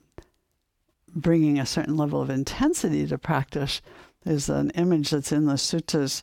[1.14, 3.82] bringing a certain level of intensity to practice
[4.24, 6.22] is an image that's in the suttas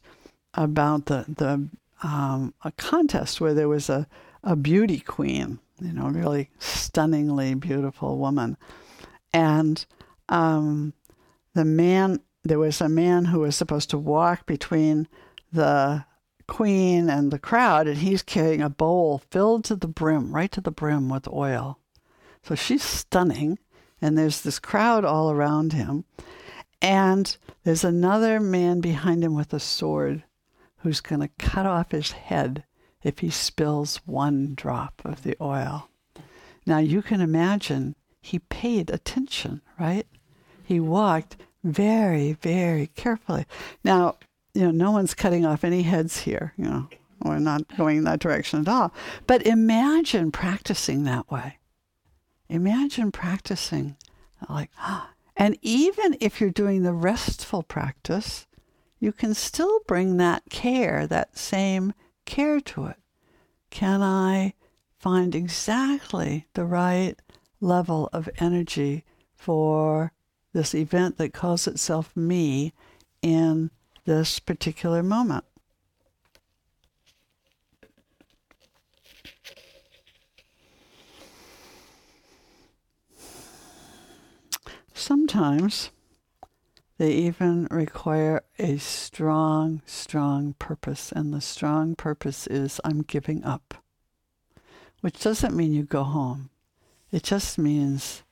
[0.54, 1.70] about the, the
[2.08, 4.08] um, a contest where there was a,
[4.44, 8.58] a beauty queen, you know, really stunningly beautiful woman.
[9.34, 9.86] And
[10.28, 10.94] um,
[11.54, 15.08] the man, there was a man who was supposed to walk between
[15.52, 16.06] the
[16.48, 20.62] queen and the crowd, and he's carrying a bowl filled to the brim, right to
[20.62, 21.80] the brim with oil.
[22.44, 23.60] So she's stunning,
[24.02, 26.06] and there's this crowd all around him.
[26.82, 30.24] And there's another man behind him with a sword
[30.78, 32.64] who's going to cut off his head
[33.04, 35.90] if he spills one drop of the oil.
[36.66, 40.06] Now you can imagine he paid attention, right?
[40.64, 43.46] He walked very, very carefully.
[43.84, 44.18] Now,
[44.54, 46.88] you know, no one's cutting off any heads here, you know,
[47.24, 48.94] we're not going in that direction at all.
[49.28, 51.58] But imagine practicing that way.
[52.48, 53.96] Imagine practicing
[54.48, 55.12] like, ah.
[55.38, 58.48] and even if you're doing the restful practice,
[59.00, 61.94] you can still bring that care, that same
[62.30, 62.96] care to it.
[63.72, 64.54] Can I
[65.00, 67.16] find exactly the right
[67.60, 69.04] level of energy
[69.36, 70.14] for
[70.54, 72.72] this event that calls itself me
[73.22, 73.72] in
[74.06, 75.44] this particular moment?
[84.94, 85.90] Sometimes
[87.00, 91.14] they even require a strong, strong purpose.
[91.14, 93.76] And the strong purpose is I'm giving up,
[95.00, 96.50] which doesn't mean you go home.
[97.10, 98.24] It just means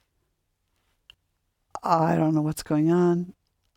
[1.81, 3.33] I don't know what's going on.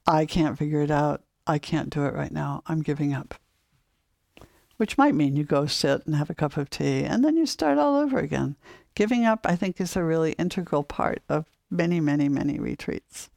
[0.08, 1.22] I can't figure it out.
[1.46, 2.62] I can't do it right now.
[2.66, 3.36] I'm giving up.
[4.76, 7.46] Which might mean you go sit and have a cup of tea and then you
[7.46, 8.56] start all over again.
[8.96, 13.30] Giving up, I think, is a really integral part of many, many, many retreats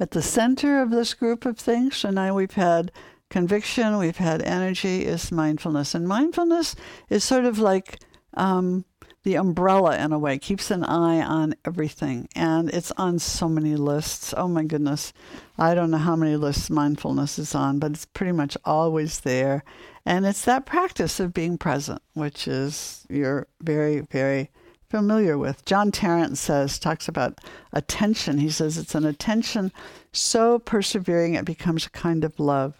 [0.00, 1.96] at the center of this group of things.
[1.96, 2.92] So now we've had
[3.30, 5.94] conviction, we've had energy, is mindfulness.
[5.94, 6.74] And mindfulness
[7.08, 7.98] is sort of like
[8.34, 8.84] um,
[9.24, 12.28] the umbrella in a way, keeps an eye on everything.
[12.34, 14.32] And it's on so many lists.
[14.36, 15.12] Oh my goodness.
[15.58, 19.64] I don't know how many lists mindfulness is on, but it's pretty much always there.
[20.06, 24.50] And it's that practice of being present, which is you're very, very
[24.88, 25.64] familiar with.
[25.64, 27.40] John Tarrant says, talks about
[27.72, 28.38] attention.
[28.38, 29.70] He says it's an attention
[30.12, 32.74] so persevering it becomes a kind of love.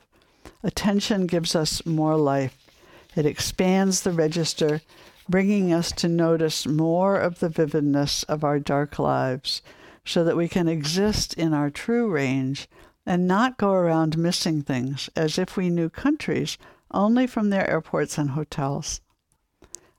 [0.63, 2.67] Attention gives us more life.
[3.15, 4.81] It expands the register,
[5.29, 9.61] bringing us to notice more of the vividness of our dark lives
[10.05, 12.69] so that we can exist in our true range
[13.05, 16.57] and not go around missing things as if we knew countries
[16.91, 19.01] only from their airports and hotels.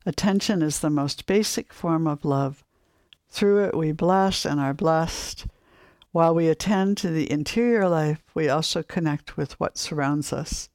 [0.10, 2.66] Attention is the most basic form of love.
[3.30, 5.46] Through it, we bless and are blessed.
[6.12, 10.68] While we attend to the interior life, we also connect with what surrounds us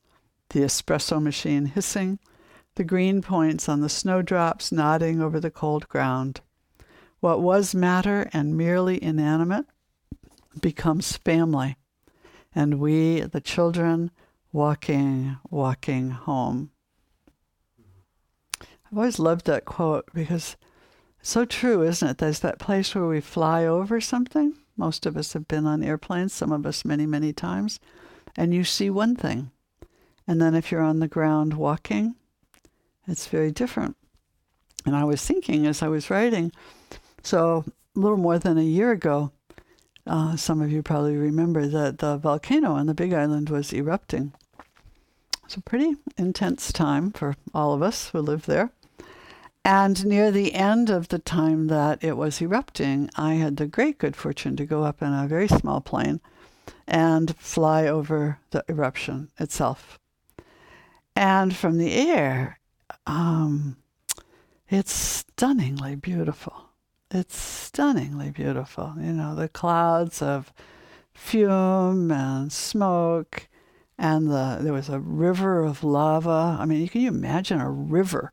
[0.51, 2.21] the espresso machine hissing,
[2.77, 6.41] the green points on the snowdrops nodding over the cold ground.
[7.19, 9.67] What was matter and merely inanimate
[10.61, 11.77] becomes family,
[12.55, 14.13] and we, the children,
[14.53, 16.71] walking, walking home.
[18.95, 20.57] I've always loved that quote because
[21.19, 22.19] it's so true, isn't it?
[22.19, 24.55] There's that place where we fly over something.
[24.77, 27.81] Most of us have been on airplanes, some of us many, many times,
[28.37, 29.51] and you see one thing.
[30.29, 32.15] And then if you're on the ground walking,
[33.09, 33.97] it's very different.
[34.87, 36.53] And I was thinking as I was writing,
[37.21, 37.65] so
[37.97, 39.33] a little more than a year ago,
[40.07, 44.35] uh, some of you probably remember that the volcano on the Big Island was erupting.
[45.43, 48.71] It's a pretty intense time for all of us who live there.
[49.65, 53.99] And near the end of the time that it was erupting, I had the great
[53.99, 56.21] good fortune to go up in a very small plane
[56.87, 59.99] and fly over the eruption itself.
[61.17, 62.59] And from the air,
[63.07, 63.79] um,
[64.69, 66.71] it's stunningly beautiful.
[67.11, 68.95] It's stunningly beautiful.
[68.99, 70.53] You know, the clouds of
[71.15, 73.49] fume and smoke,
[73.97, 76.59] and the there was a river of lava.
[76.61, 78.33] I mean, can you imagine a river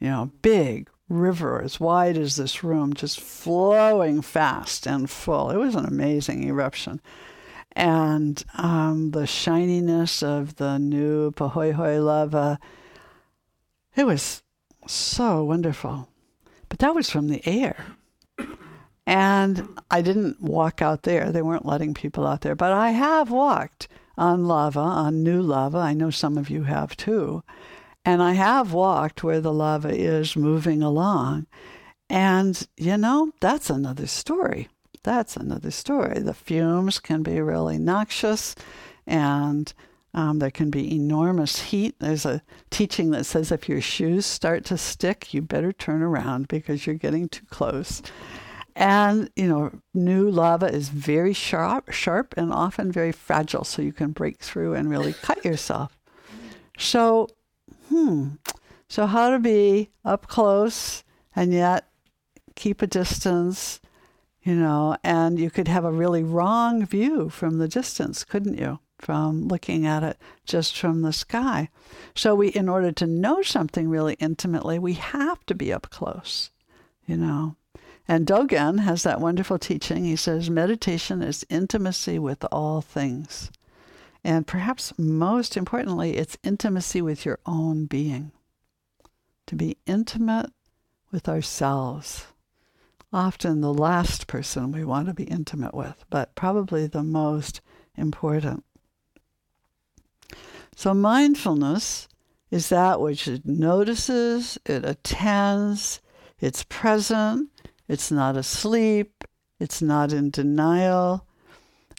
[0.00, 5.50] you know, big river as wide as this room, just flowing fast and full.
[5.50, 7.00] It was an amazing eruption.
[7.72, 12.58] And um, the shininess of the new Pahoehoe lava,
[13.94, 14.42] it was
[14.86, 16.08] so wonderful.
[16.68, 17.86] But that was from the air.
[19.06, 21.32] And I didn't walk out there.
[21.32, 22.54] They weren't letting people out there.
[22.54, 25.78] But I have walked on lava, on new lava.
[25.78, 27.42] I know some of you have too.
[28.04, 31.46] And I have walked where the lava is moving along.
[32.08, 34.68] And, you know, that's another story.
[35.02, 36.18] That's another story.
[36.18, 38.54] The fumes can be really noxious
[39.06, 39.72] and
[40.12, 41.94] um, there can be enormous heat.
[42.00, 46.48] There's a teaching that says if your shoes start to stick, you better turn around
[46.48, 48.02] because you're getting too close.
[48.74, 53.92] And, you know, new lava is very sharp, sharp and often very fragile, so you
[53.92, 55.96] can break through and really cut yourself.
[56.78, 57.28] So
[57.90, 58.28] hmm,
[58.88, 61.04] so how to be up close
[61.36, 61.88] and yet
[62.54, 63.80] keep a distance,
[64.42, 68.78] you know, and you could have a really wrong view from the distance, couldn't you?
[68.98, 71.70] From looking at it just from the sky.
[72.14, 76.50] So we in order to know something really intimately, we have to be up close,
[77.06, 77.56] you know.
[78.06, 80.04] And Dogen has that wonderful teaching.
[80.04, 83.50] He says meditation is intimacy with all things.
[84.22, 88.32] And perhaps most importantly, it's intimacy with your own being.
[89.46, 90.52] To be intimate
[91.10, 92.26] with ourselves.
[93.12, 97.60] Often the last person we want to be intimate with, but probably the most
[97.96, 98.64] important.
[100.76, 102.06] So, mindfulness
[102.50, 106.00] is that which it notices, it attends,
[106.38, 107.50] it's present,
[107.88, 109.24] it's not asleep,
[109.58, 111.26] it's not in denial,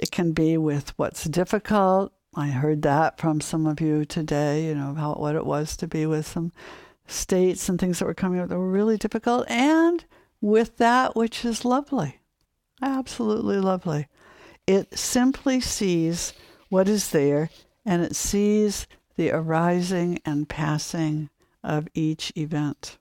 [0.01, 2.11] it can be with what's difficult.
[2.35, 5.87] I heard that from some of you today, you know, how what it was to
[5.87, 6.51] be with some
[7.05, 10.03] states and things that were coming up that were really difficult, and
[10.41, 12.19] with that which is lovely.
[12.81, 14.07] Absolutely lovely.
[14.65, 16.33] It simply sees
[16.69, 17.49] what is there
[17.85, 18.87] and it sees
[19.17, 21.29] the arising and passing
[21.63, 22.97] of each event.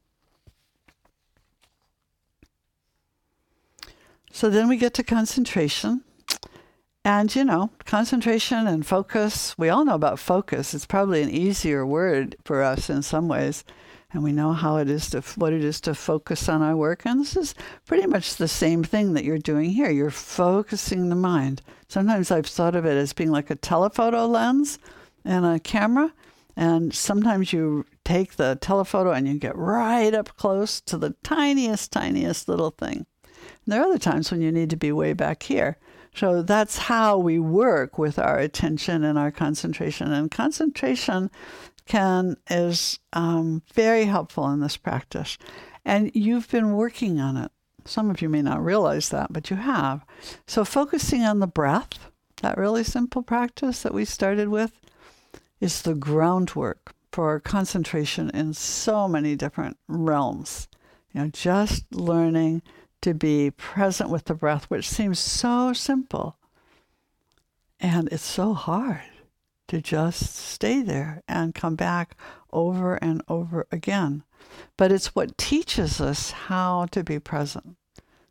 [4.33, 6.03] So then we get to concentration.
[7.05, 10.75] And, you know, concentration and focus, we all know about focus.
[10.75, 13.65] It's probably an easier word for us in some ways.
[14.13, 17.07] And we know how it is to, what it is to focus on our work.
[17.07, 17.55] And this is
[17.87, 19.89] pretty much the same thing that you're doing here.
[19.89, 21.63] You're focusing the mind.
[21.89, 24.79] Sometimes I've thought of it as being like a telephoto lens
[25.25, 26.13] and a camera.
[26.55, 31.93] And sometimes you take the telephoto and you get right up close to the tiniest,
[31.93, 33.07] tiniest little thing.
[33.65, 35.79] And there are other times when you need to be way back here.
[36.15, 40.13] So that's how we work with our attention and our concentration.
[40.13, 41.31] And concentration
[41.87, 45.39] can is um, very helpful in this practice.
[45.85, 47.51] And you've been working on it.
[47.85, 50.05] Some of you may not realize that, but you have.
[50.47, 52.11] So focusing on the breath,
[52.43, 54.73] that really simple practice that we started with,
[55.61, 60.69] is the groundwork for concentration in so many different realms.
[61.13, 62.63] You know, just learning
[63.03, 66.37] to be present with the breath, which seems so simple.
[67.79, 69.03] And it's so hard
[69.69, 72.17] to just stay there and come back
[72.53, 74.25] over and over again.
[74.77, 77.77] But it's what teaches us how to be present.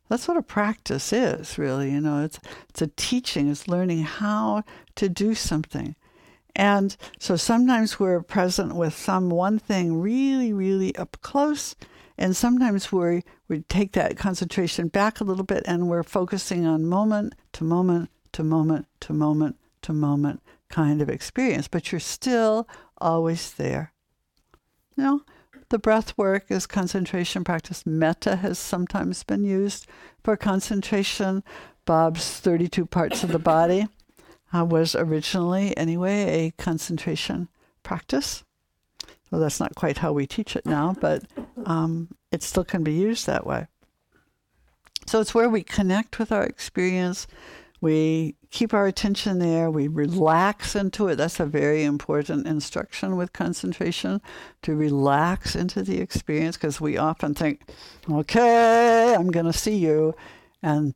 [0.08, 1.92] That's what a practice is, really.
[1.92, 4.64] You know, it's it's a teaching, it's learning how
[4.96, 5.94] to do something.
[6.54, 11.76] And so sometimes we're present with some one thing really, really up close.
[12.20, 16.84] And sometimes we we take that concentration back a little bit and we're focusing on
[16.84, 22.68] moment to moment to moment to moment to moment kind of experience, but you're still
[22.98, 23.92] always there.
[24.96, 25.20] You know,
[25.70, 27.86] the breath work is concentration practice.
[27.86, 29.86] Metta has sometimes been used
[30.22, 31.42] for concentration.
[31.86, 33.86] Bob's 32 parts of the body
[34.52, 37.48] uh, was originally, anyway, a concentration
[37.82, 38.44] practice.
[39.30, 41.24] Well, that's not quite how we teach it now, but
[41.64, 43.66] um, it still can be used that way.
[45.06, 47.26] So it's where we connect with our experience.
[47.80, 49.70] We keep our attention there.
[49.70, 51.16] We relax into it.
[51.16, 54.20] That's a very important instruction with concentration
[54.62, 57.62] to relax into the experience because we often think,
[58.10, 60.14] okay, I'm going to see you.
[60.62, 60.94] And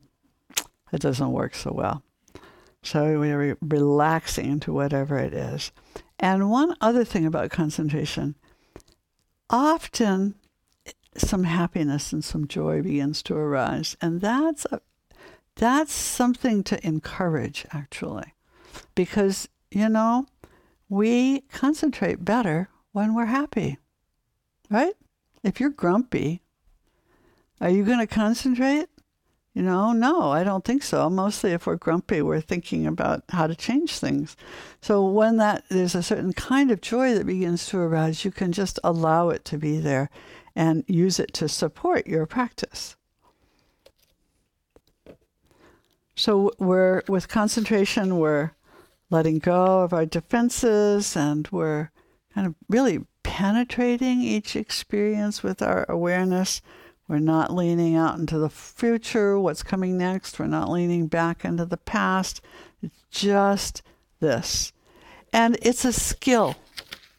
[0.93, 2.03] it doesn't work so well.
[2.83, 5.73] So we're relaxing into whatever it is.
[6.19, 8.37] And one other thing about concentration
[9.51, 10.35] often
[11.17, 13.97] some happiness and some joy begins to arise.
[14.01, 14.81] And that's a,
[15.57, 18.35] that's something to encourage actually.
[18.95, 20.27] Because, you know,
[20.89, 23.79] we concentrate better when we're happy.
[24.71, 24.95] Right?
[25.43, 26.43] If you're grumpy,
[27.61, 28.89] are you going to concentrate?
[29.55, 31.09] You know, no, I don't think so.
[31.09, 34.37] Mostly if we're grumpy, we're thinking about how to change things.
[34.81, 38.51] So when that there's a certain kind of joy that begins to arise, you can
[38.51, 40.11] just allow it to be there
[40.57, 42.97] and use it to support your practice.
[46.17, 48.53] So we're with concentration, we're
[49.09, 51.91] letting go of our defenses and we're
[52.35, 56.61] kind of really penetrating each experience with our awareness
[57.09, 60.39] we're not leaning out into the future, what's coming next.
[60.39, 62.41] We're not leaning back into the past.
[62.83, 63.83] It's just
[64.21, 64.73] this.
[65.33, 66.57] And it's a skill.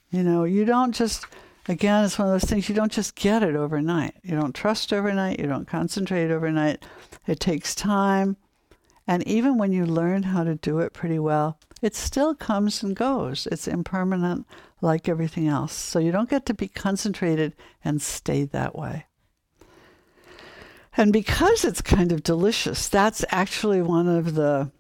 [0.10, 1.26] You know, you don't just,
[1.68, 4.16] again, it's one of those things, you don't just get it overnight.
[4.24, 5.40] You don't trust overnight.
[5.40, 6.84] You don't concentrate overnight.
[7.28, 8.38] It takes time.
[9.08, 12.96] And even when you learn how to do it pretty well, it still comes and
[12.96, 13.48] goes.
[13.52, 14.48] It's impermanent
[14.82, 15.74] like everything else.
[15.74, 19.06] So you don't get to be concentrated and stay that way.
[20.98, 24.72] And because it's kind of delicious, that's actually one of the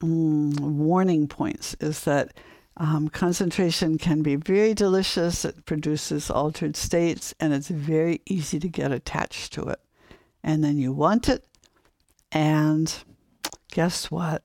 [0.00, 2.34] mm, warning points is that
[2.76, 5.44] um, concentration can be very delicious.
[5.44, 9.80] It produces altered states, and it's very easy to get attached to it.
[10.42, 11.46] And then you want it,
[12.30, 12.94] and
[13.70, 14.42] guess what?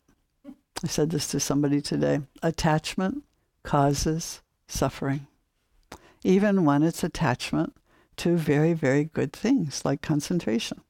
[0.83, 3.23] I said this to somebody today attachment
[3.63, 5.27] causes suffering,
[6.23, 7.75] even when it's attachment
[8.17, 10.81] to very, very good things like concentration.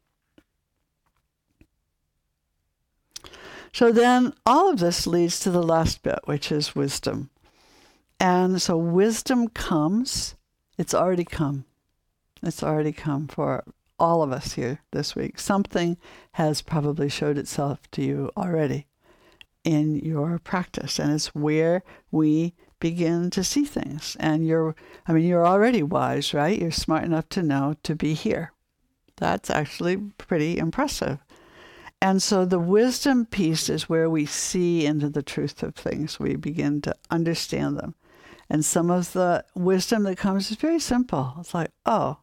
[3.72, 7.30] So then all of this leads to the last bit, which is wisdom.
[8.20, 10.36] And so wisdom comes,
[10.78, 11.66] it's already come.
[12.42, 13.64] It's already come for
[14.00, 15.40] all of us here this week.
[15.40, 15.98] Something
[16.34, 18.88] has probably showed itself to you already
[19.64, 24.16] in your practice, and it's where we begin to see things.
[24.20, 26.60] And you're, I mean, you're already wise, right?
[26.60, 28.54] You're smart enough to know to be here.
[29.18, 31.20] That's actually pretty impressive.
[32.02, 36.20] And so the wisdom piece is where we see into the truth of things.
[36.20, 37.96] We begin to understand them.
[38.50, 41.36] And some of the wisdom that comes is very simple.
[41.40, 42.20] It's like, oh,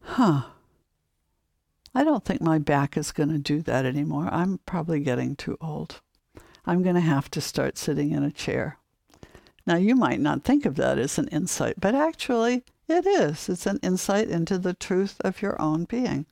[0.00, 0.42] huh,
[1.94, 4.28] I don't think my back is going to do that anymore.
[4.30, 6.00] I'm probably getting too old.
[6.64, 8.78] I'm going to have to start sitting in a chair.
[9.66, 13.48] Now, you might not think of that as an insight, but actually, it is.
[13.48, 16.26] It's an insight into the truth of your own being.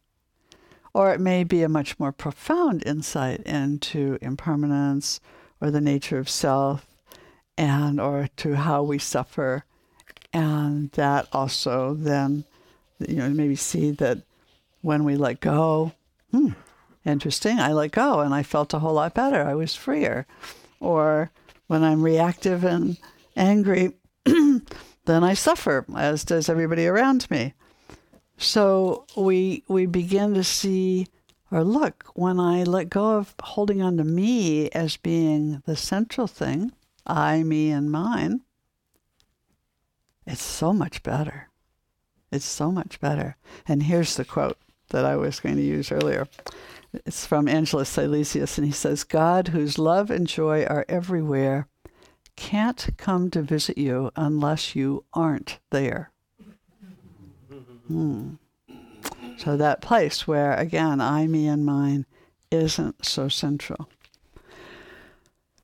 [0.97, 5.21] Or it may be a much more profound insight into impermanence
[5.61, 6.87] or the nature of self
[7.59, 9.67] and or to how we suffer.
[10.33, 12.45] And that also then,
[13.07, 14.23] you know, maybe see that
[14.81, 15.93] when we let go,
[16.31, 16.53] hmm,
[17.05, 19.47] interesting, I let go and I felt a whole lot better.
[19.47, 20.27] I was freer.
[20.81, 21.31] Or
[21.67, 22.97] when I'm reactive and
[23.37, 23.93] angry,
[24.25, 24.63] then
[25.07, 27.53] I suffer, as does everybody around me.
[28.39, 31.07] So we we begin to see
[31.51, 36.27] or look when I let go of holding on to me as being the central
[36.27, 36.73] thing,
[37.07, 38.43] I, me, and mine,
[40.27, 41.49] it's so much better.
[42.33, 43.37] It's so much better.
[43.69, 44.59] And here's the quote
[44.91, 46.27] that I was going to use earlier.
[46.93, 51.69] It's from Angelus Silesius, and he says, God, whose love and joy are everywhere,
[52.35, 56.11] can't come to visit you unless you aren't there.
[57.89, 58.35] Hmm.
[59.37, 62.07] So that place where, again, I, me, and mine
[62.51, 63.89] isn't so central.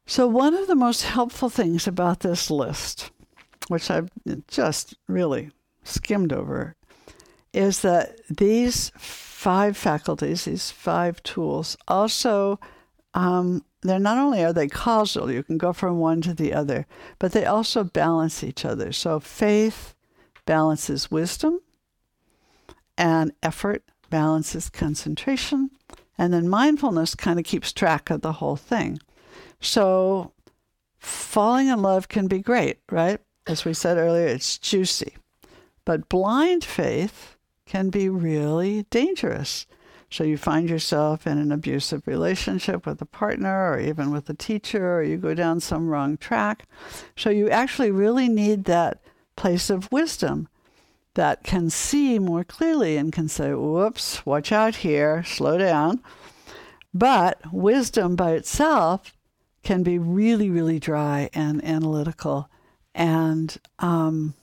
[0.06, 3.10] So, one of the most helpful things about this list,
[3.68, 4.10] which I've
[4.48, 5.50] just really
[5.84, 6.76] skimmed over,
[7.52, 12.58] is that these five faculties, these five tools, also
[13.14, 16.86] um, they're not only are they causal, you can go from one to the other,
[17.18, 18.92] but they also balance each other.
[18.92, 19.94] So faith
[20.46, 21.60] balances wisdom,
[22.96, 25.70] and effort balances concentration,
[26.18, 28.98] and then mindfulness kind of keeps track of the whole thing.
[29.60, 30.32] So
[30.98, 33.20] falling in love can be great, right?
[33.46, 35.16] As we said earlier, it's juicy.
[35.84, 37.36] But blind faith
[37.66, 39.66] can be really dangerous.
[40.10, 44.34] So you find yourself in an abusive relationship with a partner or even with a
[44.34, 46.66] teacher, or you go down some wrong track.
[47.16, 49.00] So you actually really need that
[49.36, 50.48] place of wisdom
[51.14, 56.02] that can see more clearly and can say, whoops, watch out here, slow down.
[56.94, 59.16] But wisdom by itself
[59.62, 62.48] can be really, really dry and analytical
[62.94, 64.34] and um,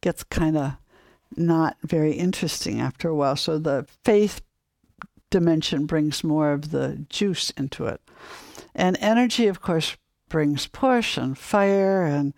[0.00, 0.72] gets kind of
[1.36, 3.36] not very interesting after a while.
[3.36, 4.40] So the faith
[5.30, 8.00] dimension brings more of the juice into it.
[8.74, 9.96] And energy, of course,
[10.28, 12.34] brings push and fire and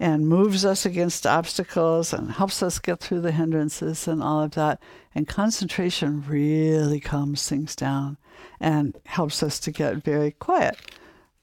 [0.00, 4.52] and moves us against obstacles and helps us get through the hindrances and all of
[4.52, 4.82] that.
[5.14, 8.16] And concentration really calms things down
[8.58, 10.76] and helps us to get very quiet.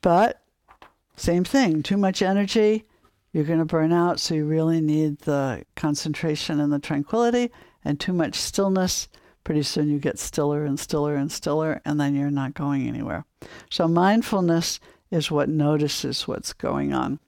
[0.01, 0.41] But
[1.15, 2.85] same thing, too much energy,
[3.31, 4.19] you're going to burn out.
[4.19, 7.51] So you really need the concentration and the tranquility,
[7.85, 9.07] and too much stillness.
[9.43, 13.25] Pretty soon you get stiller and stiller and stiller, and then you're not going anywhere.
[13.69, 14.79] So mindfulness
[15.11, 17.19] is what notices what's going on.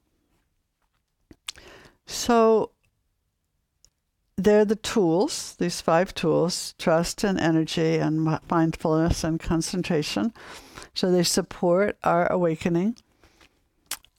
[2.11, 2.71] So
[4.35, 10.33] they're the tools, these five tools trust and energy and mindfulness and concentration.
[10.93, 12.97] So they support our awakening.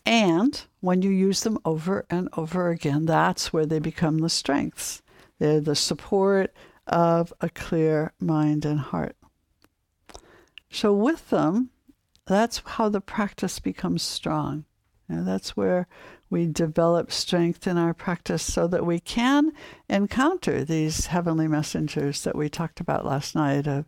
[0.06, 5.02] And when you use them over and over again, that's where they become the strengths.
[5.38, 6.54] They're the support
[6.86, 9.16] of a clear mind and heart.
[10.70, 11.70] So, with them,
[12.24, 14.64] that's how the practice becomes strong.
[15.12, 15.86] Know, that's where
[16.32, 19.52] we develop strength in our practice so that we can
[19.90, 23.84] encounter these heavenly messengers that we talked about last night of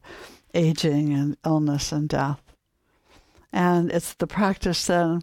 [0.53, 2.43] aging and illness and death.
[3.51, 5.23] And it's the practice then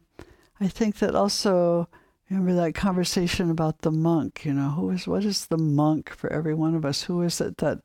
[0.59, 1.88] I think that also
[2.28, 6.32] remember that conversation about the monk, you know, who is what is the monk for
[6.34, 7.03] every one of us?
[7.03, 7.82] Who is it that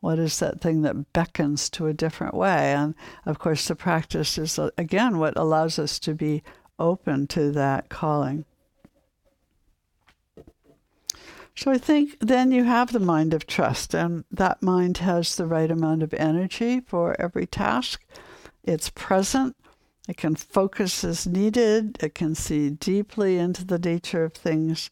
[0.00, 2.72] what is that thing that beckons to a different way?
[2.72, 6.42] And of course the practice is uh, again what allows us to be
[6.78, 8.46] open to that calling.
[11.60, 15.44] So I think then you have the mind of trust, and that mind has the
[15.44, 18.02] right amount of energy for every task.
[18.64, 19.54] It's present,
[20.08, 22.02] it can focus as needed.
[22.02, 24.88] It can see deeply into the nature of things.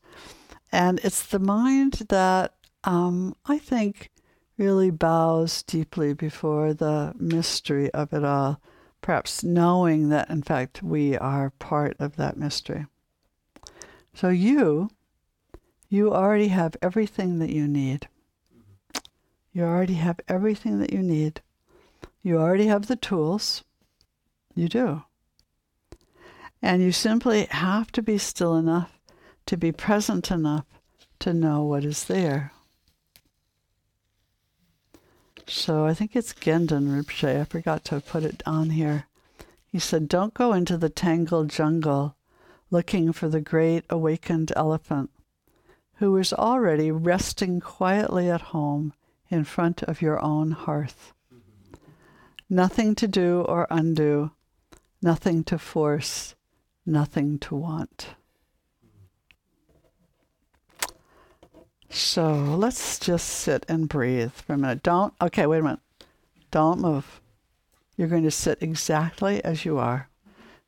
[0.71, 2.53] And it's the mind that
[2.85, 4.11] um, I think
[4.59, 8.61] really bows deeply before the mystery of it all,
[9.01, 12.85] perhaps knowing that, in fact, we are part of that mystery.
[14.12, 14.91] So you,
[15.89, 18.09] you already have everything that you need.
[19.53, 21.41] You already have everything that you need.
[22.22, 23.64] You already have the tools.
[24.55, 25.03] You do.
[26.61, 28.99] And you simply have to be still enough
[29.47, 30.66] to be present enough
[31.20, 32.53] to know what is there.
[35.47, 37.41] So I think it's Gendun Rinpoche.
[37.41, 39.07] I forgot to put it on here.
[39.66, 42.16] He said, Don't go into the tangled jungle
[42.70, 45.11] looking for the great awakened elephant
[45.99, 48.92] who is already resting quietly at home
[49.30, 51.12] in front of your own hearth.
[52.49, 54.30] Nothing to do or undo,
[55.03, 56.34] nothing to force,
[56.86, 58.09] nothing to want.
[61.90, 64.82] So let's just sit and breathe for a minute.
[64.82, 65.80] Don't, okay, wait a minute.
[66.51, 67.20] Don't move.
[67.96, 70.09] You're going to sit exactly as you are.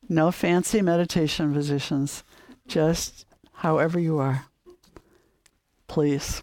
[0.09, 2.23] No fancy meditation positions,
[2.67, 4.45] just however you are.
[5.91, 6.41] Please.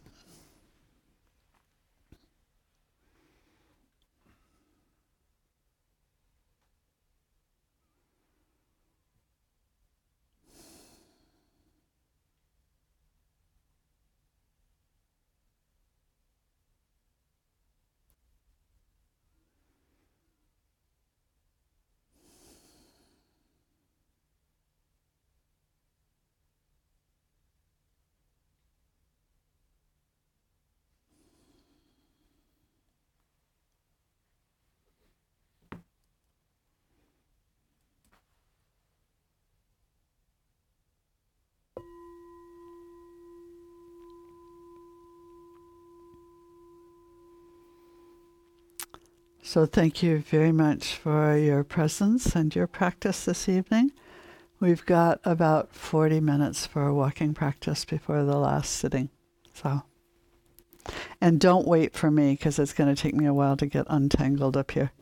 [49.58, 53.90] So thank you very much for your presence and your practice this evening.
[54.60, 59.10] We've got about 40 minutes for a walking practice before the last sitting.
[59.54, 59.82] So,
[61.20, 63.86] and don't wait for me because it's going to take me a while to get
[63.90, 64.92] untangled up here.